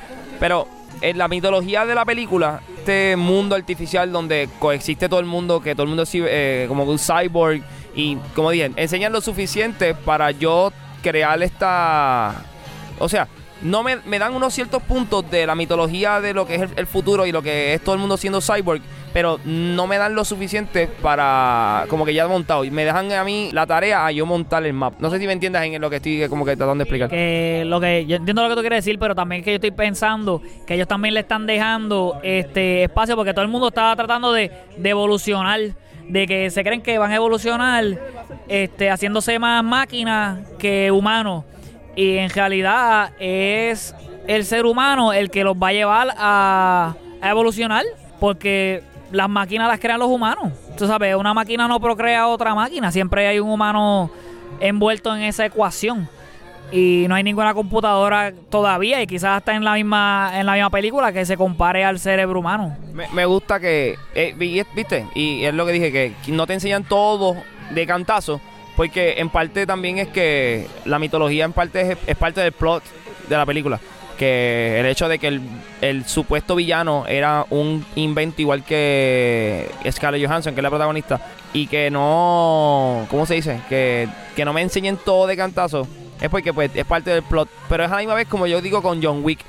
Pero 0.40 0.66
en 1.00 1.18
la 1.18 1.28
mitología 1.28 1.87
de 1.87 1.95
la 1.95 2.04
película, 2.04 2.61
este 2.88 3.16
mundo 3.16 3.54
artificial 3.54 4.11
donde 4.11 4.49
coexiste 4.59 5.11
todo 5.11 5.21
el 5.21 5.26
mundo, 5.26 5.61
que 5.61 5.75
todo 5.75 5.83
el 5.83 5.88
mundo 5.90 6.04
es 6.04 6.11
eh, 6.14 6.64
como 6.68 6.85
un 6.85 6.99
cyborg, 6.99 7.61
y 7.95 8.16
como 8.35 8.50
dije, 8.50 8.73
enseñan 8.76 9.12
lo 9.12 9.21
suficiente 9.21 9.95
para 9.95 10.30
yo 10.30 10.73
crear 11.02 11.42
esta. 11.42 12.47
O 12.99 13.07
sea, 13.11 13.28
no 13.61 13.83
me, 13.83 13.97
me, 14.07 14.18
dan 14.18 14.35
unos 14.35 14.54
ciertos 14.54 14.83
puntos 14.83 15.30
de 15.30 15.47
la 15.47 15.54
mitología 15.54 16.23
de 16.23 16.33
lo 16.33 16.47
que 16.47 16.54
es 16.54 16.71
el, 16.76 16.87
futuro 16.87 17.26
y 17.26 17.33
lo 17.33 17.42
que 17.42 17.75
es 17.75 17.85
todo 17.85 17.95
el 17.95 18.00
mundo 18.00 18.16
siendo 18.16 18.40
cyborg, 18.40 18.80
pero 19.12 19.38
no 19.44 19.86
me 19.86 19.98
dan 19.98 20.14
lo 20.14 20.24
suficiente 20.24 20.88
para 21.02 21.86
como 21.88 22.04
que 22.04 22.14
ya 22.14 22.26
montado 22.28 22.64
y 22.64 22.70
me 22.70 22.84
dejan 22.84 23.12
a 23.12 23.24
mí 23.24 23.50
la 23.52 23.66
tarea 23.66 24.06
a 24.06 24.12
yo 24.12 24.26
montar 24.26 24.64
el 24.64 24.72
map. 24.72 24.94
No 24.98 25.10
sé 25.10 25.18
si 25.18 25.26
me 25.26 25.32
entiendas 25.32 25.64
en 25.64 25.80
lo 25.80 25.90
que 25.90 25.96
estoy 25.96 26.28
como 26.28 26.44
que 26.44 26.56
tratando 26.56 26.84
de 26.84 26.84
explicar. 26.84 27.10
Que 27.10 27.64
lo 27.66 27.80
que 27.80 28.06
yo 28.06 28.16
entiendo 28.16 28.42
lo 28.42 28.48
que 28.48 28.54
tú 28.54 28.60
quieres 28.60 28.84
decir, 28.84 28.98
pero 28.98 29.14
también 29.14 29.42
que 29.42 29.50
yo 29.50 29.56
estoy 29.56 29.70
pensando 29.70 30.42
que 30.66 30.74
ellos 30.74 30.88
también 30.88 31.14
le 31.14 31.20
están 31.20 31.46
dejando 31.46 32.20
este 32.22 32.84
espacio 32.84 33.16
porque 33.16 33.32
todo 33.32 33.42
el 33.42 33.50
mundo 33.50 33.68
estaba 33.68 33.94
tratando 33.96 34.32
de, 34.32 34.50
de 34.76 34.90
evolucionar 34.90 35.60
de 36.08 36.26
que 36.26 36.50
se 36.50 36.62
creen 36.64 36.80
que 36.80 36.98
van 36.98 37.12
a 37.12 37.16
evolucionar 37.16 37.84
este 38.48 38.90
haciéndose 38.90 39.38
más 39.38 39.62
máquinas 39.62 40.40
que 40.58 40.90
humanos 40.90 41.44
y 41.94 42.16
en 42.16 42.30
realidad 42.30 43.12
es 43.18 43.94
el 44.26 44.44
ser 44.44 44.66
humano 44.66 45.12
el 45.12 45.30
que 45.30 45.44
los 45.44 45.56
va 45.56 45.68
a 45.68 45.72
llevar 45.72 46.14
a, 46.16 46.94
evolucionar 47.22 47.84
porque 48.20 48.82
las 49.10 49.28
máquinas 49.28 49.68
las 49.68 49.80
crean 49.80 49.98
los 49.98 50.08
humanos. 50.08 50.52
Tú 50.76 50.86
sabes, 50.86 51.14
una 51.16 51.34
máquina 51.34 51.68
no 51.68 51.80
procrea 51.80 52.26
otra 52.28 52.54
máquina, 52.54 52.90
siempre 52.92 53.26
hay 53.26 53.38
un 53.38 53.50
humano 53.50 54.10
envuelto 54.60 55.14
en 55.14 55.22
esa 55.22 55.46
ecuación. 55.46 56.08
Y 56.70 57.06
no 57.08 57.14
hay 57.14 57.22
ninguna 57.22 57.54
computadora 57.54 58.34
todavía 58.50 59.00
y 59.00 59.06
quizás 59.06 59.38
está 59.38 59.54
en 59.54 59.64
la 59.64 59.72
misma 59.72 60.32
en 60.34 60.44
la 60.44 60.52
misma 60.52 60.68
película 60.68 61.12
que 61.14 61.24
se 61.24 61.34
compare 61.34 61.82
al 61.82 61.98
cerebro 61.98 62.40
humano. 62.40 62.76
Me, 63.14 63.24
gusta 63.24 63.58
que, 63.58 63.96
eh, 64.14 64.34
viste, 64.36 65.06
y 65.14 65.44
es 65.44 65.54
lo 65.54 65.64
que 65.64 65.72
dije, 65.72 65.90
que 65.90 66.14
no 66.30 66.46
te 66.46 66.52
enseñan 66.52 66.84
todo 66.84 67.36
de 67.70 67.86
cantazo, 67.86 68.40
porque 68.76 69.14
en 69.18 69.28
parte 69.28 69.66
también 69.66 69.98
es 69.98 70.08
que 70.08 70.66
la 70.84 70.98
mitología 70.98 71.44
en 71.44 71.52
parte 71.52 71.96
es, 72.06 72.16
parte 72.16 72.40
del 72.40 72.52
plot 72.52 72.82
de 73.28 73.36
la 73.36 73.44
película. 73.44 73.80
Que 74.18 74.80
el 74.80 74.87
hecho 74.87 75.08
de 75.08 75.18
que 75.20 75.40
el, 75.80 76.04
supuesto 76.04 76.56
villano 76.56 77.04
era 77.06 77.46
un 77.50 77.87
invento 77.94 78.42
igual 78.42 78.64
que 78.64 79.70
Scarlett 79.88 80.26
Johansson, 80.26 80.54
que 80.54 80.60
es 80.60 80.62
la 80.62 80.70
protagonista, 80.70 81.20
y 81.52 81.68
que 81.68 81.90
no. 81.90 83.06
¿Cómo 83.10 83.26
se 83.26 83.34
dice? 83.34 83.60
Que, 83.68 84.08
que 84.34 84.44
no 84.44 84.52
me 84.52 84.62
enseñen 84.62 84.96
todo 84.96 85.26
de 85.26 85.37
cantazo. 85.37 85.87
Es 86.20 86.28
porque 86.28 86.52
pues, 86.52 86.70
es 86.75 86.84
parte 86.84 87.10
del 87.10 87.22
plot. 87.22 87.48
Pero 87.68 87.84
es 87.84 87.90
a 87.90 87.94
la 87.94 88.00
misma 88.00 88.14
vez 88.14 88.26
como 88.28 88.46
yo 88.46 88.60
digo 88.60 88.82
con 88.82 89.02
John 89.02 89.20
Wick. 89.22 89.40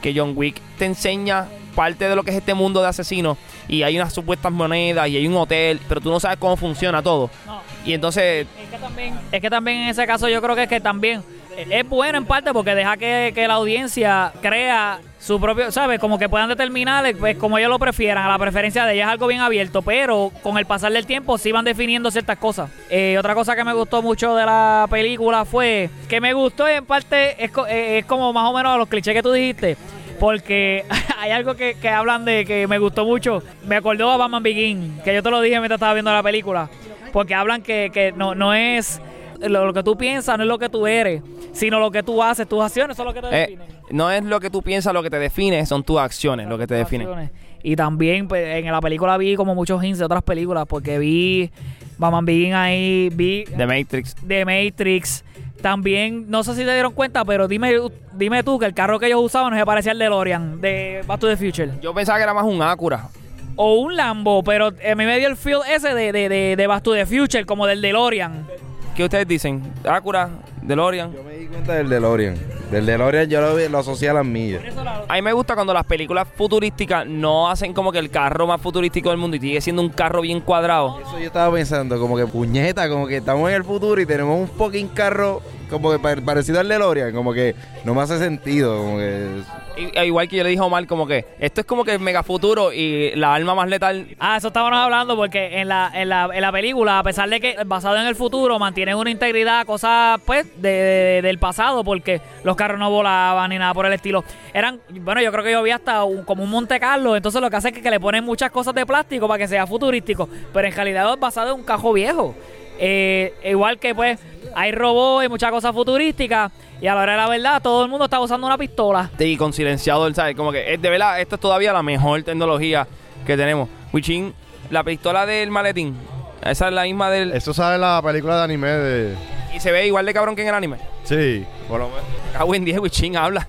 Que 0.00 0.14
John 0.16 0.32
Wick 0.36 0.60
te 0.78 0.84
enseña 0.84 1.48
parte 1.74 2.08
de 2.08 2.14
lo 2.14 2.22
que 2.22 2.30
es 2.30 2.36
este 2.36 2.54
mundo 2.54 2.80
de 2.80 2.88
asesinos. 2.88 3.36
Y 3.68 3.82
hay 3.82 3.96
unas 3.96 4.12
supuestas 4.12 4.52
monedas 4.52 5.08
y 5.08 5.16
hay 5.16 5.26
un 5.26 5.36
hotel. 5.36 5.80
Pero 5.88 6.00
tú 6.00 6.10
no 6.10 6.20
sabes 6.20 6.38
cómo 6.38 6.56
funciona 6.56 7.02
todo. 7.02 7.30
No. 7.46 7.60
Y 7.84 7.92
entonces... 7.92 8.46
Es 8.62 8.70
que 8.70 8.78
también, 8.78 9.20
es 9.30 9.40
que 9.40 9.50
también 9.50 9.78
en 9.82 9.88
ese 9.88 10.06
caso 10.06 10.28
yo 10.28 10.40
creo 10.40 10.56
que 10.56 10.62
es 10.62 10.68
que 10.68 10.80
también 10.80 11.22
es 11.56 11.88
bueno 11.88 12.18
en 12.18 12.24
parte 12.24 12.52
porque 12.52 12.74
deja 12.74 12.96
que, 12.96 13.44
la 13.46 13.54
audiencia 13.54 14.32
crea 14.40 15.00
su 15.18 15.40
propio, 15.40 15.70
¿sabes? 15.70 15.98
Como 15.98 16.18
que 16.18 16.28
puedan 16.28 16.48
determinar, 16.48 17.04
pues 17.16 17.36
como 17.36 17.58
ellos 17.58 17.70
lo 17.70 17.78
prefieran, 17.78 18.24
a 18.24 18.28
la 18.28 18.38
preferencia 18.38 18.84
de 18.84 18.94
ella 18.94 19.04
es 19.04 19.10
algo 19.10 19.26
bien 19.26 19.40
abierto, 19.40 19.82
pero 19.82 20.30
con 20.42 20.58
el 20.58 20.66
pasar 20.66 20.92
del 20.92 21.06
tiempo 21.06 21.38
sí 21.38 21.52
van 21.52 21.64
definiendo 21.64 22.10
ciertas 22.10 22.38
cosas. 22.38 22.70
Eh, 22.90 23.16
otra 23.18 23.34
cosa 23.34 23.56
que 23.56 23.64
me 23.64 23.72
gustó 23.72 24.02
mucho 24.02 24.34
de 24.34 24.46
la 24.46 24.86
película 24.90 25.44
fue 25.44 25.90
que 26.08 26.20
me 26.20 26.32
gustó 26.32 26.68
en 26.68 26.84
parte 26.84 27.42
es, 27.42 27.50
eh, 27.68 27.98
es 27.98 28.04
como 28.06 28.32
más 28.32 28.48
o 28.48 28.54
menos 28.54 28.78
los 28.78 28.88
clichés 28.88 29.14
que 29.14 29.22
tú 29.22 29.32
dijiste. 29.32 29.76
Porque 30.20 30.84
hay 31.18 31.32
algo 31.32 31.54
que, 31.54 31.74
que 31.74 31.88
hablan 31.88 32.24
de 32.24 32.44
que 32.44 32.66
me 32.66 32.78
gustó 32.78 33.04
mucho. 33.04 33.42
Me 33.66 33.76
acordó 33.76 34.10
a 34.10 34.16
Batman 34.16 34.42
Begin, 34.42 35.00
que 35.04 35.14
yo 35.14 35.22
te 35.22 35.30
lo 35.30 35.40
dije 35.40 35.58
mientras 35.58 35.78
estaba 35.78 35.94
viendo 35.94 36.12
la 36.12 36.22
película 36.22 36.68
porque 37.14 37.36
hablan 37.36 37.62
que, 37.62 37.92
que 37.94 38.10
no, 38.10 38.34
no 38.34 38.54
es 38.54 39.00
lo, 39.40 39.72
que 39.72 39.82
tú 39.82 39.96
piensas, 39.96 40.36
no 40.36 40.44
es 40.44 40.48
lo 40.48 40.58
que 40.58 40.68
tú 40.68 40.86
eres, 40.86 41.22
sino 41.52 41.78
lo 41.78 41.90
que 41.90 42.02
tú 42.02 42.22
haces, 42.22 42.48
tus 42.48 42.62
acciones 42.62 42.96
son 42.96 43.06
lo 43.06 43.14
que 43.14 43.20
te 43.20 43.28
eh, 43.28 43.40
definen. 43.40 43.68
No 43.90 44.10
es 44.10 44.24
lo 44.24 44.40
que 44.40 44.50
tú 44.50 44.62
piensas 44.62 44.92
lo 44.92 45.02
que 45.02 45.10
te 45.10 45.18
define, 45.18 45.64
son 45.66 45.82
tus 45.82 45.98
acciones 45.98 46.48
lo 46.48 46.58
que 46.58 46.66
te 46.66 46.74
definen. 46.74 47.30
Y 47.62 47.76
también 47.76 48.28
pues, 48.28 48.46
en 48.56 48.70
la 48.70 48.80
película 48.80 49.16
vi 49.16 49.36
como 49.36 49.54
muchos 49.54 49.82
hints 49.82 49.98
de 49.98 50.04
otras 50.04 50.22
películas, 50.22 50.66
porque 50.68 50.98
vi 50.98 51.50
Batman 51.96 52.24
Begin 52.24 52.54
ahí, 52.54 53.10
vi... 53.12 53.44
The 53.44 53.66
Matrix. 53.66 54.14
The 54.26 54.44
Matrix. 54.44 55.24
También, 55.62 56.26
no 56.28 56.44
sé 56.44 56.52
si 56.54 56.64
te 56.64 56.72
dieron 56.74 56.92
cuenta, 56.92 57.24
pero 57.24 57.48
dime 57.48 57.74
dime 58.12 58.42
tú 58.42 58.58
que 58.58 58.66
el 58.66 58.74
carro 58.74 58.98
que 58.98 59.06
ellos 59.06 59.22
usaban 59.22 59.50
no 59.50 59.58
se 59.58 59.64
parecía 59.64 59.92
al 59.92 59.98
DeLorean 59.98 60.60
de 60.60 61.02
Back 61.06 61.20
to 61.20 61.26
the 61.26 61.38
Future. 61.38 61.70
Yo 61.80 61.94
pensaba 61.94 62.18
que 62.18 62.24
era 62.24 62.34
más 62.34 62.44
un 62.44 62.60
Acura 62.60 63.08
o 63.56 63.74
un 63.74 63.96
Lambo, 63.96 64.42
pero 64.42 64.66
a 64.66 64.94
mí 64.94 65.04
me 65.04 65.18
dio 65.18 65.28
el 65.28 65.36
feel 65.36 65.60
ese 65.68 65.94
de, 65.94 66.12
de, 66.12 66.28
de, 66.28 66.56
de 66.56 66.66
Back 66.66 66.82
to 66.82 66.92
the 66.92 67.06
Future, 67.06 67.46
como 67.46 67.66
del 67.66 67.80
DeLorean. 67.80 68.46
¿Qué 68.94 69.02
ustedes 69.02 69.26
dicen? 69.26 69.60
¿Acura? 69.88 70.30
¿DeLorean? 70.62 71.12
Yo 71.12 71.24
me 71.24 71.34
di 71.34 71.46
cuenta 71.46 71.74
del 71.74 71.88
DeLorean. 71.88 72.36
Del 72.70 72.86
DeLorean 72.86 73.28
yo 73.28 73.40
lo, 73.40 73.68
lo 73.68 73.78
asocié 73.78 74.08
a 74.08 74.14
las 74.14 74.24
millas. 74.24 74.62
A 75.08 75.14
mí 75.14 75.22
me 75.22 75.32
gusta 75.32 75.54
cuando 75.56 75.74
las 75.74 75.84
películas 75.84 76.28
futurísticas 76.36 77.04
no 77.04 77.50
hacen 77.50 77.72
como 77.72 77.90
que 77.90 77.98
el 77.98 78.08
carro 78.08 78.46
más 78.46 78.60
futurístico 78.60 79.10
del 79.10 79.18
mundo 79.18 79.36
y 79.36 79.40
sigue 79.40 79.60
siendo 79.60 79.82
un 79.82 79.88
carro 79.88 80.20
bien 80.20 80.40
cuadrado. 80.40 81.00
Eso 81.00 81.18
yo 81.18 81.26
estaba 81.26 81.52
pensando, 81.52 81.98
como 81.98 82.16
que 82.16 82.26
puñeta, 82.26 82.88
como 82.88 83.08
que 83.08 83.16
estamos 83.16 83.48
en 83.50 83.56
el 83.56 83.64
futuro 83.64 84.00
y 84.00 84.06
tenemos 84.06 84.38
un 84.38 84.46
fucking 84.46 84.88
carro 84.88 85.42
como 85.68 85.90
que 85.90 85.98
parecido 85.98 86.60
al 86.60 86.68
DeLorean, 86.68 87.12
como 87.12 87.32
que 87.32 87.56
no 87.84 87.94
me 87.94 88.02
hace 88.02 88.18
sentido, 88.18 88.76
como 88.78 88.98
que... 88.98 89.42
Igual 89.76 90.28
que 90.28 90.36
yo 90.36 90.44
le 90.44 90.50
dije 90.50 90.62
a 90.62 90.66
Omar, 90.66 90.86
como 90.86 91.06
que 91.06 91.24
esto 91.38 91.60
es 91.60 91.66
como 91.66 91.84
que 91.84 91.98
mega 91.98 92.22
futuro 92.22 92.72
y 92.72 93.12
la 93.16 93.34
alma 93.34 93.54
más 93.54 93.68
letal. 93.68 94.06
Ah, 94.18 94.36
eso 94.36 94.48
estábamos 94.48 94.78
hablando 94.78 95.16
porque 95.16 95.60
en 95.60 95.68
la, 95.68 95.90
en 95.94 96.08
la, 96.08 96.30
en 96.32 96.40
la 96.40 96.52
película, 96.52 96.98
a 96.98 97.02
pesar 97.02 97.28
de 97.28 97.40
que 97.40 97.56
basado 97.66 97.96
en 97.96 98.06
el 98.06 98.14
futuro, 98.14 98.58
mantienen 98.58 98.96
una 98.96 99.10
integridad, 99.10 99.66
cosas 99.66 100.20
pues 100.24 100.46
de, 100.60 101.20
del 101.22 101.38
pasado, 101.38 101.82
porque 101.82 102.20
los 102.44 102.56
carros 102.56 102.78
no 102.78 102.90
volaban 102.90 103.50
ni 103.50 103.58
nada 103.58 103.74
por 103.74 103.86
el 103.86 103.92
estilo. 103.92 104.24
Eran, 104.52 104.80
bueno, 104.88 105.20
yo 105.20 105.32
creo 105.32 105.44
que 105.44 105.52
yo 105.52 105.62
vi 105.62 105.70
hasta 105.70 106.02
como 106.24 106.44
un 106.44 106.50
Monte 106.50 106.78
Carlo, 106.78 107.16
entonces 107.16 107.40
lo 107.40 107.50
que 107.50 107.56
hace 107.56 107.68
es 107.68 107.78
que, 107.78 107.90
le 107.90 108.00
ponen 108.00 108.24
muchas 108.24 108.50
cosas 108.50 108.74
de 108.74 108.86
plástico 108.86 109.28
para 109.28 109.38
que 109.38 109.48
sea 109.48 109.66
futurístico, 109.66 110.28
pero 110.52 110.66
en 110.66 110.74
realidad 110.74 111.12
es 111.12 111.20
basado 111.20 111.52
en 111.52 111.60
un 111.60 111.64
cajo 111.64 111.92
viejo. 111.92 112.34
Eh, 112.78 113.34
igual 113.44 113.78
que 113.78 113.94
pues 113.94 114.18
hay 114.54 114.72
robots 114.72 115.26
y 115.26 115.28
muchas 115.28 115.50
cosas 115.50 115.72
futurísticas. 115.72 116.52
Y 116.80 116.86
a 116.86 116.94
la 116.94 117.02
hora 117.02 117.12
de 117.12 117.18
la 117.18 117.28
verdad, 117.28 117.62
todo 117.62 117.84
el 117.84 117.90
mundo 117.90 118.04
está 118.04 118.20
usando 118.20 118.46
una 118.46 118.58
pistola. 118.58 119.10
Y 119.18 119.36
con 119.36 119.52
silenciador, 119.52 120.12
¿sabes? 120.14 120.36
Como 120.36 120.52
que, 120.52 120.76
de 120.76 120.90
verdad, 120.90 121.20
esto 121.20 121.36
es 121.36 121.40
todavía 121.40 121.72
la 121.72 121.82
mejor 121.82 122.22
tecnología 122.22 122.86
que 123.24 123.36
tenemos. 123.36 123.68
Wichin, 123.92 124.34
la 124.70 124.82
pistola 124.82 125.24
del 125.24 125.50
maletín, 125.50 125.96
esa 126.44 126.68
es 126.68 126.74
la 126.74 126.82
misma 126.82 127.10
del... 127.10 127.32
Eso 127.32 127.54
sale 127.54 127.76
en 127.76 127.80
la 127.80 128.02
película 128.02 128.36
de 128.36 128.44
anime 128.44 128.68
de. 128.68 129.16
Y 129.54 129.60
se 129.60 129.72
ve 129.72 129.86
igual 129.86 130.04
de 130.04 130.12
cabrón 130.12 130.36
que 130.36 130.42
en 130.42 130.48
el 130.48 130.54
anime. 130.54 130.76
Sí, 131.04 131.44
por 131.68 131.80
lo 131.80 131.88
menos. 131.88 132.04
Ah, 132.36 132.44
buen 132.44 132.64
día, 132.64 132.80
Wichin, 132.80 133.16
habla. 133.16 133.48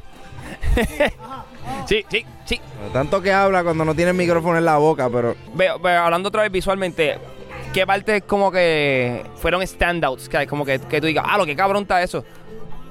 sí, 1.87 2.05
sí, 2.09 2.25
sí. 2.45 2.61
Tanto 2.93 3.21
que 3.21 3.33
habla 3.33 3.63
cuando 3.63 3.83
no 3.83 3.95
tiene 3.95 4.11
el 4.11 4.17
micrófono 4.17 4.57
en 4.57 4.65
la 4.65 4.77
boca, 4.77 5.09
pero 5.09 5.35
Veo, 5.53 5.79
veo, 5.79 6.01
hablando 6.01 6.29
otra 6.29 6.43
vez 6.43 6.51
visualmente, 6.51 7.17
¿qué 7.73 7.85
partes 7.85 8.23
como 8.23 8.51
que 8.51 9.23
fueron 9.35 9.65
standouts? 9.65 10.29
Que 10.29 10.47
como 10.47 10.65
que, 10.65 10.79
que 10.79 10.99
tú 11.01 11.07
digas, 11.07 11.25
ah, 11.27 11.37
lo 11.37 11.45
que 11.45 11.55
cabrón 11.55 11.83
está 11.83 12.01
eso. 12.01 12.23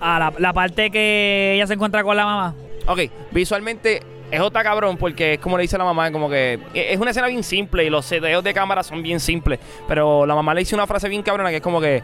A 0.00 0.18
la, 0.18 0.32
la 0.38 0.52
parte 0.52 0.90
que 0.90 1.54
ella 1.54 1.66
se 1.66 1.74
encuentra 1.74 2.02
con 2.02 2.16
la 2.16 2.24
mamá. 2.26 2.54
Ok, 2.86 3.00
visualmente 3.30 4.02
es 4.30 4.40
otra 4.40 4.62
cabrón 4.62 4.96
porque 4.96 5.34
es 5.34 5.38
como 5.40 5.56
le 5.56 5.62
dice 5.62 5.78
la 5.78 5.84
mamá, 5.84 6.10
como 6.12 6.28
que 6.28 6.58
e, 6.74 6.92
es 6.92 6.98
una 7.00 7.10
escena 7.10 7.28
bien 7.28 7.42
simple 7.42 7.84
y 7.84 7.90
los 7.90 8.04
seteos 8.04 8.42
de 8.44 8.52
cámara 8.52 8.82
son 8.82 9.02
bien 9.02 9.20
simples. 9.20 9.58
Pero 9.88 10.26
la 10.26 10.34
mamá 10.34 10.52
le 10.54 10.60
dice 10.60 10.74
una 10.74 10.86
frase 10.86 11.08
bien 11.08 11.22
cabrona 11.22 11.50
que 11.50 11.56
es 11.56 11.62
como 11.62 11.80
que 11.80 12.02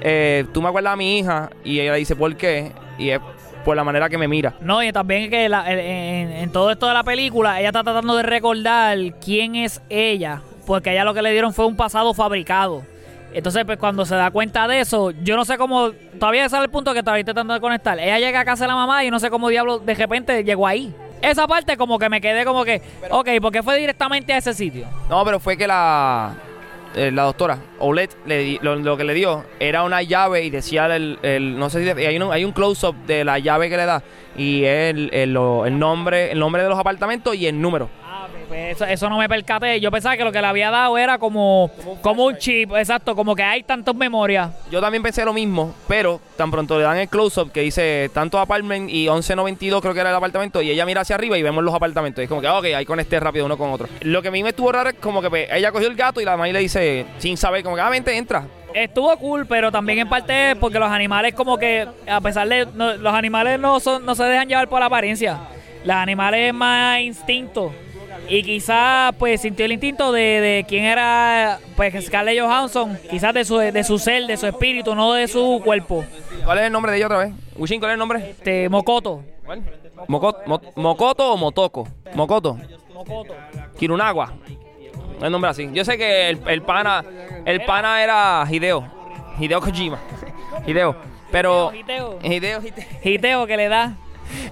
eh, 0.00 0.44
tú 0.52 0.62
me 0.62 0.68
acuerdas 0.68 0.94
a 0.94 0.96
mi 0.96 1.18
hija 1.18 1.50
y 1.64 1.80
ella 1.80 1.94
dice, 1.94 2.16
¿por 2.16 2.34
qué? 2.36 2.72
Y 2.98 3.10
es 3.10 3.20
por 3.64 3.76
la 3.76 3.84
manera 3.84 4.08
que 4.08 4.18
me 4.18 4.26
mira. 4.26 4.54
No, 4.60 4.82
y 4.82 4.90
también 4.92 5.30
que 5.30 5.48
la- 5.48 5.70
en, 5.70 5.78
en- 5.78 6.32
en 6.32 6.50
todo 6.52 6.70
esto 6.72 6.88
de 6.88 6.94
la 6.94 7.04
película, 7.04 7.60
ella 7.60 7.68
está 7.68 7.84
tratando 7.84 8.16
de 8.16 8.22
recordar 8.24 8.98
quién 9.24 9.54
es 9.56 9.80
ella, 9.88 10.40
porque 10.66 10.90
a 10.90 10.92
ella 10.92 11.04
lo 11.04 11.14
que 11.14 11.22
le 11.22 11.32
dieron 11.32 11.52
fue 11.52 11.66
un 11.66 11.76
pasado 11.76 12.14
fabricado. 12.14 12.82
Entonces, 13.34 13.64
pues 13.64 13.78
cuando 13.78 14.04
se 14.04 14.14
da 14.14 14.30
cuenta 14.30 14.68
de 14.68 14.80
eso, 14.80 15.10
yo 15.22 15.36
no 15.36 15.44
sé 15.46 15.56
cómo, 15.56 15.90
todavía 16.18 16.48
sale 16.50 16.64
el 16.64 16.70
punto 16.70 16.92
que 16.92 17.02
todavía 17.02 17.24
de 17.24 17.60
conectar. 17.60 17.98
Ella 17.98 18.18
llega 18.18 18.40
a 18.40 18.44
casa 18.44 18.64
de 18.64 18.68
la 18.68 18.74
mamá 18.74 19.04
y 19.04 19.10
no 19.10 19.18
sé 19.18 19.30
cómo 19.30 19.48
diablo 19.48 19.78
de 19.78 19.94
repente 19.94 20.44
llegó 20.44 20.66
ahí. 20.66 20.94
Esa 21.22 21.46
parte 21.46 21.76
como 21.76 21.98
que 21.98 22.08
me 22.10 22.20
quedé 22.20 22.44
como 22.44 22.64
que, 22.64 22.82
ok, 23.10 23.28
porque 23.40 23.62
fue 23.62 23.78
directamente 23.78 24.32
a 24.34 24.38
ese 24.38 24.52
sitio. 24.52 24.86
No, 25.08 25.24
pero 25.24 25.40
fue 25.40 25.56
que 25.56 25.66
la, 25.66 26.34
eh, 26.94 27.10
la 27.10 27.22
doctora 27.22 27.58
Olet 27.78 28.14
le 28.26 28.38
di- 28.38 28.58
lo, 28.60 28.74
lo 28.76 28.96
que 28.98 29.04
le 29.04 29.14
dio 29.14 29.44
era 29.60 29.82
una 29.84 30.02
llave 30.02 30.42
y 30.44 30.50
decía 30.50 30.94
el, 30.94 31.18
el- 31.22 31.58
no 31.58 31.70
sé 31.70 31.84
si 31.84 32.04
hay 32.04 32.18
un, 32.18 32.32
hay 32.32 32.44
un 32.44 32.52
close 32.52 32.86
up 32.86 32.96
de 33.06 33.24
la 33.24 33.38
llave 33.38 33.70
que 33.70 33.76
le 33.78 33.86
da 33.86 34.02
y 34.36 34.64
el, 34.64 35.08
el, 35.14 35.36
el 35.66 35.78
nombre 35.78 36.32
el 36.32 36.38
nombre 36.38 36.62
de 36.64 36.68
los 36.68 36.78
apartamentos 36.78 37.34
y 37.36 37.46
el 37.46 37.58
número. 37.60 37.88
Pues 38.48 38.76
eso, 38.76 38.84
eso 38.84 39.08
no 39.08 39.18
me 39.18 39.28
percaté. 39.28 39.80
Yo 39.80 39.90
pensaba 39.90 40.16
que 40.16 40.24
lo 40.24 40.32
que 40.32 40.40
le 40.40 40.46
había 40.46 40.70
dado 40.70 40.98
era 40.98 41.18
como, 41.18 41.70
como 42.02 42.26
un 42.26 42.36
chip, 42.36 42.72
exacto, 42.76 43.14
como 43.16 43.34
que 43.34 43.42
hay 43.42 43.62
tantas 43.62 43.94
memorias. 43.94 44.50
Yo 44.70 44.80
también 44.80 45.02
pensé 45.02 45.24
lo 45.24 45.32
mismo, 45.32 45.74
pero 45.88 46.20
tan 46.36 46.50
pronto 46.50 46.76
le 46.76 46.84
dan 46.84 46.98
el 46.98 47.08
close 47.08 47.40
up 47.40 47.52
que 47.52 47.60
dice 47.60 48.10
tanto 48.12 48.38
apartment 48.38 48.90
y 48.90 49.08
1192 49.08 49.80
creo 49.80 49.94
que 49.94 50.00
era 50.00 50.10
el 50.10 50.16
apartamento 50.16 50.60
y 50.60 50.70
ella 50.70 50.84
mira 50.84 51.00
hacia 51.02 51.14
arriba 51.16 51.38
y 51.38 51.42
vemos 51.42 51.64
los 51.64 51.74
apartamentos. 51.74 52.20
Y 52.20 52.24
es 52.24 52.28
como 52.28 52.40
que, 52.40 52.46
ah, 52.48 52.58
ok, 52.58 52.64
ahí 52.76 52.84
conecté 52.84 53.18
rápido 53.20 53.46
uno 53.46 53.56
con 53.56 53.70
otro. 53.72 53.88
Lo 54.02 54.20
que 54.22 54.28
a 54.28 54.30
mí 54.30 54.42
me 54.42 54.50
estuvo 54.50 54.70
raro 54.72 54.90
es 54.90 54.96
como 54.96 55.22
que 55.22 55.30
pues, 55.30 55.48
ella 55.50 55.72
cogió 55.72 55.88
el 55.88 55.94
gato 55.96 56.20
y 56.20 56.24
la 56.24 56.32
mamá 56.32 56.48
le 56.48 56.58
dice, 56.58 57.06
sin 57.18 57.36
saber, 57.36 57.62
como 57.62 57.76
que, 57.76 57.82
ah, 57.82 57.88
vente, 57.90 58.16
entra. 58.16 58.44
Estuvo 58.74 59.14
cool, 59.18 59.46
pero 59.46 59.70
también 59.70 59.98
en 60.00 60.08
parte 60.08 60.56
porque 60.56 60.78
los 60.78 60.90
animales 60.90 61.34
como 61.34 61.58
que, 61.58 61.86
a 62.08 62.20
pesar 62.20 62.48
de... 62.48 62.66
no- 62.74 62.94
los 62.96 63.14
animales 63.14 63.58
no, 63.60 63.80
son, 63.80 64.04
no 64.04 64.14
se 64.14 64.24
dejan 64.24 64.48
llevar 64.48 64.68
por 64.68 64.80
la 64.80 64.86
apariencia. 64.86 65.38
Los 65.84 65.96
animales 65.96 66.48
es 66.48 66.54
más 66.54 67.00
instinto. 67.00 67.72
Y 68.28 68.42
quizás 68.42 69.14
pues 69.18 69.40
sintió 69.42 69.64
el 69.66 69.72
instinto 69.72 70.10
de, 70.12 70.20
de 70.40 70.64
quién 70.66 70.84
era 70.84 71.58
pues 71.76 72.06
Scarlett 72.06 72.40
Johansson. 72.40 72.98
Quizás 73.10 73.34
de 73.34 73.44
su, 73.44 73.58
de 73.58 73.84
su 73.84 73.98
ser, 73.98 74.26
de 74.26 74.36
su 74.36 74.46
espíritu, 74.46 74.94
no 74.94 75.12
de 75.12 75.28
su 75.28 75.60
cuerpo. 75.64 76.04
¿Cuál 76.44 76.58
es 76.58 76.64
el 76.64 76.72
nombre 76.72 76.92
de 76.92 76.98
ella 76.98 77.06
otra 77.06 77.18
vez? 77.18 77.32
Wishin, 77.56 77.78
¿cuál 77.80 77.90
es 77.90 77.94
el 77.94 77.98
nombre? 77.98 78.30
Este, 78.30 78.68
Mocoto. 78.68 79.22
¿Cuál? 79.44 79.62
Moco- 80.08 80.36
Mo- 80.46 80.60
¿Mocoto 80.76 81.32
o 81.32 81.36
Motoco? 81.36 81.86
Mocoto. 82.14 82.58
Mocoto. 82.94 83.34
Kirunagua. 83.78 84.32
No 85.20 85.26
es 85.26 85.30
nombre 85.30 85.50
así. 85.50 85.68
Yo 85.72 85.84
sé 85.84 85.98
que 85.98 86.30
el, 86.30 86.40
el 86.48 86.62
pana 86.62 87.04
el 87.44 87.62
pana 87.64 88.02
era 88.02 88.44
Hideo. 88.50 88.84
Hideo 89.38 89.60
Kojima. 89.60 89.98
Hideo. 90.66 90.96
Pero 91.30 91.72
Hideo. 91.74 92.18
Hideo, 92.22 92.60
Hideo. 92.62 92.84
Hiteo 93.04 93.46
que 93.46 93.56
le 93.56 93.68
da. 93.68 93.96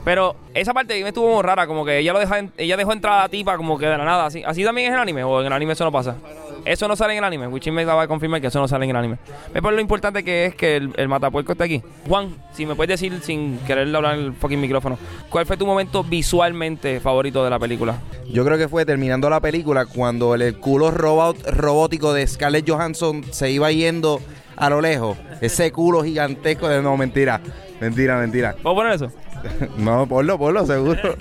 Pero 0.04 0.36
esa 0.54 0.72
parte 0.74 1.02
me 1.02 1.08
estuvo 1.08 1.34
muy 1.34 1.42
rara, 1.42 1.66
como 1.66 1.84
que 1.84 1.98
ella 1.98 2.12
lo 2.12 2.18
deja, 2.18 2.40
ella 2.56 2.76
dejó 2.76 2.92
entrar 2.92 3.14
a 3.14 3.22
la 3.22 3.28
tipa 3.28 3.56
como 3.56 3.78
que 3.78 3.86
de 3.86 3.96
la 3.96 4.04
nada, 4.04 4.26
así. 4.26 4.42
Así 4.44 4.64
también 4.64 4.86
es 4.86 4.90
en 4.90 4.94
el 4.94 5.00
anime, 5.00 5.24
o 5.24 5.40
en 5.40 5.46
el 5.46 5.52
anime 5.52 5.72
eso 5.72 5.84
no 5.84 5.92
pasa. 5.92 6.16
Eso 6.64 6.88
no 6.88 6.96
sale 6.96 7.14
en 7.14 7.18
el 7.18 7.24
anime. 7.24 7.46
Wichin 7.46 7.72
me 7.72 7.82
acaba 7.82 8.02
de 8.02 8.08
confirmar 8.08 8.40
que 8.40 8.48
eso 8.48 8.60
no 8.60 8.68
sale 8.68 8.84
en 8.84 8.90
el 8.90 8.96
anime. 8.96 9.16
Por 9.62 9.72
lo 9.72 9.80
importante 9.80 10.22
que 10.22 10.46
es 10.46 10.54
que 10.54 10.76
el, 10.76 10.92
el 10.96 11.08
matapuerco 11.08 11.52
está 11.52 11.64
aquí. 11.64 11.82
Juan, 12.06 12.34
si 12.52 12.66
me 12.66 12.74
puedes 12.74 13.00
decir 13.00 13.18
sin 13.22 13.58
querer 13.60 13.94
hablar 13.94 14.14
el 14.14 14.34
fucking 14.34 14.60
micrófono, 14.60 14.98
¿cuál 15.30 15.46
fue 15.46 15.56
tu 15.56 15.64
momento 15.64 16.04
visualmente 16.04 17.00
favorito 17.00 17.42
de 17.42 17.50
la 17.50 17.58
película? 17.58 17.96
yo 18.32 18.44
creo 18.44 18.58
que 18.58 18.68
fue 18.68 18.84
terminando 18.86 19.28
la 19.28 19.40
película 19.40 19.86
cuando 19.86 20.34
el, 20.34 20.42
el 20.42 20.56
culo 20.56 20.90
robot, 20.90 21.36
robótico 21.50 22.12
de 22.12 22.26
Scarlett 22.26 22.68
Johansson 22.68 23.24
se 23.30 23.50
iba 23.50 23.70
yendo 23.72 24.20
a 24.56 24.70
lo 24.70 24.80
lejos. 24.80 25.18
Ese 25.40 25.72
culo 25.72 26.04
gigantesco 26.04 26.68
de 26.68 26.82
no, 26.82 26.96
mentira. 26.96 27.40
Mentira, 27.80 28.18
mentira. 28.18 28.54
¿Puedo 28.62 28.76
poner 28.76 28.92
eso? 28.92 29.10
No, 29.78 30.06
ponlo, 30.06 30.38
ponlo, 30.38 30.66
seguro. 30.66 31.16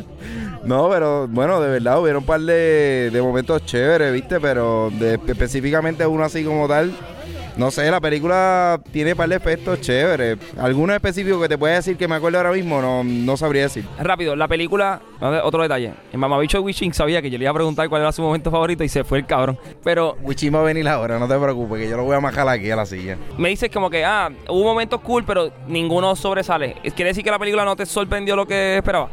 no, 0.64 0.88
pero 0.90 1.28
bueno, 1.28 1.60
de 1.60 1.70
verdad 1.70 2.00
hubieron 2.00 2.22
un 2.22 2.26
par 2.26 2.40
de, 2.40 3.10
de 3.12 3.22
momentos 3.22 3.64
chéveres, 3.64 4.12
¿viste? 4.12 4.40
Pero 4.40 4.90
específicamente 5.26 6.06
uno 6.06 6.24
así 6.24 6.44
como 6.44 6.68
tal. 6.68 6.92
No 7.58 7.72
sé, 7.72 7.90
la 7.90 8.00
película 8.00 8.80
tiene 8.92 9.16
par 9.16 9.28
de 9.28 9.34
efectos 9.34 9.80
chéveres. 9.80 10.38
¿Alguno 10.60 10.94
específico 10.94 11.40
que 11.40 11.48
te 11.48 11.58
pueda 11.58 11.74
decir 11.74 11.96
que 11.96 12.06
me 12.06 12.14
acuerdo 12.14 12.38
ahora 12.38 12.52
mismo? 12.52 12.80
No, 12.80 13.02
no 13.02 13.36
sabría 13.36 13.62
decir. 13.62 13.84
Rápido, 13.98 14.36
la 14.36 14.46
película, 14.46 15.00
otro 15.42 15.62
detalle. 15.62 15.92
El 16.12 16.20
mamabicho 16.20 16.58
de 16.58 16.64
Wishing 16.64 16.94
sabía 16.94 17.20
que 17.20 17.30
yo 17.30 17.36
le 17.36 17.42
iba 17.42 17.50
a 17.50 17.54
preguntar 17.54 17.88
cuál 17.88 18.02
era 18.02 18.12
su 18.12 18.22
momento 18.22 18.52
favorito 18.52 18.84
y 18.84 18.88
se 18.88 19.02
fue 19.02 19.18
el 19.18 19.26
cabrón. 19.26 19.58
Pero 19.82 20.16
Wichín 20.22 20.54
va 20.54 20.60
a 20.60 20.62
venir 20.62 20.86
ahora, 20.86 21.18
no 21.18 21.26
te 21.26 21.36
preocupes, 21.36 21.80
que 21.80 21.90
yo 21.90 21.96
lo 21.96 22.04
voy 22.04 22.14
a 22.14 22.20
majar 22.20 22.48
aquí 22.48 22.70
a 22.70 22.76
la 22.76 22.86
silla. 22.86 23.18
me 23.36 23.48
dices 23.48 23.70
como 23.72 23.90
que, 23.90 24.04
ah, 24.04 24.30
hubo 24.48 24.62
momentos 24.62 25.00
cool, 25.00 25.24
pero 25.24 25.50
ninguno 25.66 26.14
sobresale. 26.14 26.76
¿Quiere 26.94 27.06
decir 27.06 27.24
que 27.24 27.30
la 27.32 27.40
película 27.40 27.64
no 27.64 27.74
te 27.74 27.86
sorprendió 27.86 28.36
lo 28.36 28.46
que 28.46 28.76
esperaba? 28.76 29.10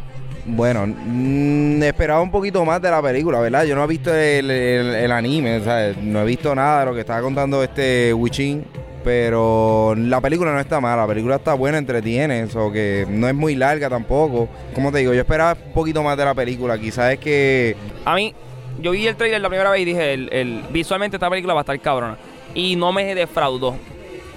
Bueno, 0.47 0.85
mm, 0.87 1.81
esperaba 1.83 2.21
un 2.21 2.29
poquito 2.31 2.63
más 2.63 2.79
de 2.81 2.91
la 2.91 3.01
película, 3.01 3.39
¿verdad? 3.39 3.63
Yo 3.65 3.75
no 3.75 3.83
he 3.83 3.87
visto 3.87 4.13
el, 4.13 4.49
el- 4.51 4.93
el 4.95 5.11
anime, 5.11 5.59
no 6.01 6.21
he 6.21 6.25
visto 6.25 6.53
nada 6.53 6.81
de 6.81 6.85
lo 6.85 6.93
que 6.93 6.99
estaba 6.99 7.21
contando 7.21 7.63
este 7.63 8.13
Wichin, 8.13 8.63
pero 9.03 9.95
la 9.97 10.21
película 10.21 10.51
no 10.53 10.59
está 10.59 10.79
mala, 10.79 11.03
la 11.03 11.07
película 11.07 11.37
está 11.37 11.53
buena, 11.55 11.77
entretiene, 11.79 12.41
eso 12.41 12.71
que 12.71 13.05
no 13.09 13.27
es 13.27 13.33
muy 13.33 13.55
larga 13.55 13.89
tampoco. 13.89 14.47
Como 14.73 14.91
te 14.91 14.99
digo, 14.99 15.13
yo 15.13 15.21
esperaba 15.21 15.57
un 15.67 15.73
poquito 15.73 16.03
más 16.03 16.15
de 16.17 16.25
la 16.25 16.35
película, 16.35 16.77
quizás 16.77 17.13
es 17.13 17.19
que 17.19 17.75
A 18.05 18.13
mí, 18.15 18.33
yo 18.81 18.91
vi 18.91 19.07
el 19.07 19.15
trailer 19.15 19.41
la 19.41 19.49
primera 19.49 19.71
vez 19.71 19.81
y 19.81 19.85
dije, 19.85 20.13
el, 20.13 20.29
el- 20.31 20.61
visualmente 20.71 21.17
esta 21.17 21.29
película 21.29 21.55
va 21.55 21.61
a 21.61 21.63
estar 21.63 21.79
cabrona. 21.79 22.17
Y 22.53 22.75
no 22.75 22.91
me 22.91 23.15
defraudó. 23.15 23.75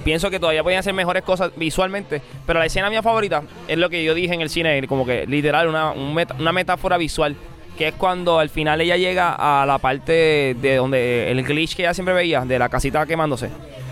Pienso 0.08 0.30
que 0.30 0.40
todavía 0.40 0.62
podían 0.62 0.78
hacer 0.78 0.94
mejores 0.94 1.22
cosas 1.22 1.52
visualmente, 1.54 2.22
pero 2.46 2.58
la 2.58 2.64
escena 2.64 2.88
mía 2.88 3.02
favorita 3.02 3.42
es 3.68 3.76
lo 3.76 3.90
que 3.90 4.02
yo 4.02 4.14
dije 4.14 4.32
en 4.32 4.40
el 4.40 4.48
cine, 4.48 4.86
como 4.86 5.04
que 5.04 5.26
literal, 5.26 5.68
una, 5.68 5.92
una 5.92 6.50
metáfora 6.50 6.96
visual, 6.96 7.36
que 7.76 7.88
es 7.88 7.94
cuando 7.94 8.38
al 8.38 8.48
final 8.48 8.80
ella 8.80 8.96
llega 8.96 9.34
a 9.34 9.66
la 9.66 9.76
parte 9.76 10.56
de 10.58 10.76
donde 10.76 11.30
el 11.30 11.44
glitch 11.44 11.76
que 11.76 11.82
ella 11.82 11.92
siempre 11.92 12.14
veía, 12.14 12.40
de 12.46 12.58
la 12.58 12.70
casita 12.70 13.04
quemándose, 13.04 13.50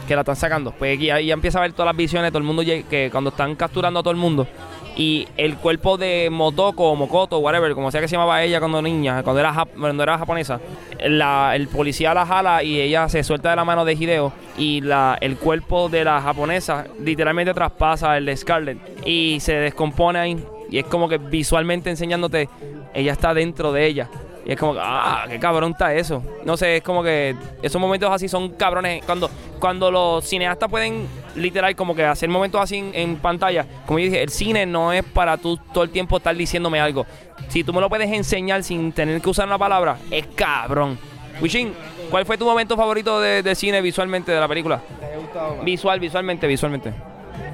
que 0.08 0.14
la 0.14 0.22
están 0.22 0.36
sacando. 0.36 0.72
Pues 0.72 0.98
ella, 0.98 1.18
ella 1.18 1.34
empieza 1.34 1.58
a 1.58 1.60
ver 1.60 1.74
todas 1.74 1.88
las 1.88 1.96
visiones, 1.98 2.30
todo 2.30 2.38
el 2.38 2.44
mundo 2.44 2.62
que 2.64 3.10
cuando 3.12 3.28
están 3.28 3.54
capturando 3.54 4.00
a 4.00 4.02
todo 4.02 4.12
el 4.12 4.16
mundo. 4.16 4.48
Y 4.98 5.28
el 5.36 5.56
cuerpo 5.58 5.98
de 5.98 6.28
Motoko 6.30 6.90
o 6.90 6.96
Mokoto, 6.96 7.38
whatever, 7.38 7.74
como 7.74 7.90
sea 7.90 8.00
que 8.00 8.08
se 8.08 8.12
llamaba 8.16 8.42
ella 8.42 8.60
cuando 8.60 8.80
niña, 8.80 9.22
cuando 9.22 9.40
era, 9.40 9.66
cuando 9.78 10.02
era 10.02 10.16
japonesa, 10.16 10.58
la- 11.04 11.54
el 11.54 11.68
policía 11.68 12.14
la 12.14 12.24
jala 12.24 12.62
y 12.62 12.80
ella 12.80 13.06
se 13.10 13.22
suelta 13.22 13.50
de 13.50 13.56
la 13.56 13.64
mano 13.66 13.84
de 13.84 13.92
Hideo 13.92 14.32
y 14.56 14.80
la, 14.80 15.18
el 15.20 15.36
cuerpo 15.36 15.90
de 15.90 16.02
la 16.02 16.22
japonesa 16.22 16.86
literalmente 17.04 17.52
traspasa 17.52 18.16
el 18.16 18.24
de 18.24 18.36
Scarlett 18.38 18.78
y 19.06 19.38
se 19.40 19.52
descompone 19.54 20.18
ahí. 20.18 20.42
Y 20.70 20.78
es 20.78 20.86
como 20.86 21.08
que 21.10 21.18
visualmente 21.18 21.90
enseñándote, 21.90 22.48
ella 22.94 23.12
está 23.12 23.34
dentro 23.34 23.72
de 23.72 23.86
ella. 23.86 24.08
Y 24.46 24.52
es 24.52 24.58
como 24.58 24.72
que, 24.74 24.80
ah, 24.82 25.26
qué 25.28 25.38
cabrón 25.38 25.72
está 25.72 25.92
eso. 25.94 26.22
No 26.44 26.56
sé, 26.56 26.76
es 26.78 26.82
como 26.82 27.02
que 27.02 27.36
esos 27.62 27.80
momentos 27.80 28.10
así 28.10 28.28
son 28.28 28.50
cabrones. 28.50 29.04
Cuando, 29.04 29.28
cuando 29.58 29.90
los 29.90 30.24
cineastas 30.24 30.70
pueden 30.70 31.06
literal 31.36 31.74
como 31.76 31.94
que 31.94 32.04
hacer 32.04 32.28
momentos 32.28 32.60
así 32.60 32.90
en, 32.92 33.16
pantalla, 33.16 33.66
como 33.86 33.98
yo 33.98 34.06
dije, 34.06 34.22
el 34.22 34.30
cine 34.30 34.66
no 34.66 34.92
es 34.92 35.04
para 35.04 35.36
tú 35.36 35.58
todo 35.72 35.84
el 35.84 35.90
tiempo 35.90 36.16
estar 36.16 36.34
diciéndome 36.34 36.80
algo. 36.80 37.06
Si 37.48 37.62
tú 37.62 37.72
me 37.72 37.80
lo 37.80 37.88
puedes 37.88 38.10
enseñar 38.10 38.62
sin 38.62 38.92
tener 38.92 39.20
que 39.20 39.28
usar 39.28 39.46
una 39.46 39.58
palabra, 39.58 39.98
es 40.10 40.26
cabrón. 40.34 40.98
Wishin, 41.40 41.74
¿cuál 42.10 42.24
fue 42.24 42.38
tu 42.38 42.46
momento 42.46 42.76
favorito 42.76 43.20
de, 43.20 43.42
de 43.42 43.54
cine 43.54 43.80
visualmente 43.82 44.32
de 44.32 44.40
la 44.40 44.48
película? 44.48 44.80
Visual, 45.62 46.00
visualmente, 46.00 46.46
visualmente. 46.46 46.92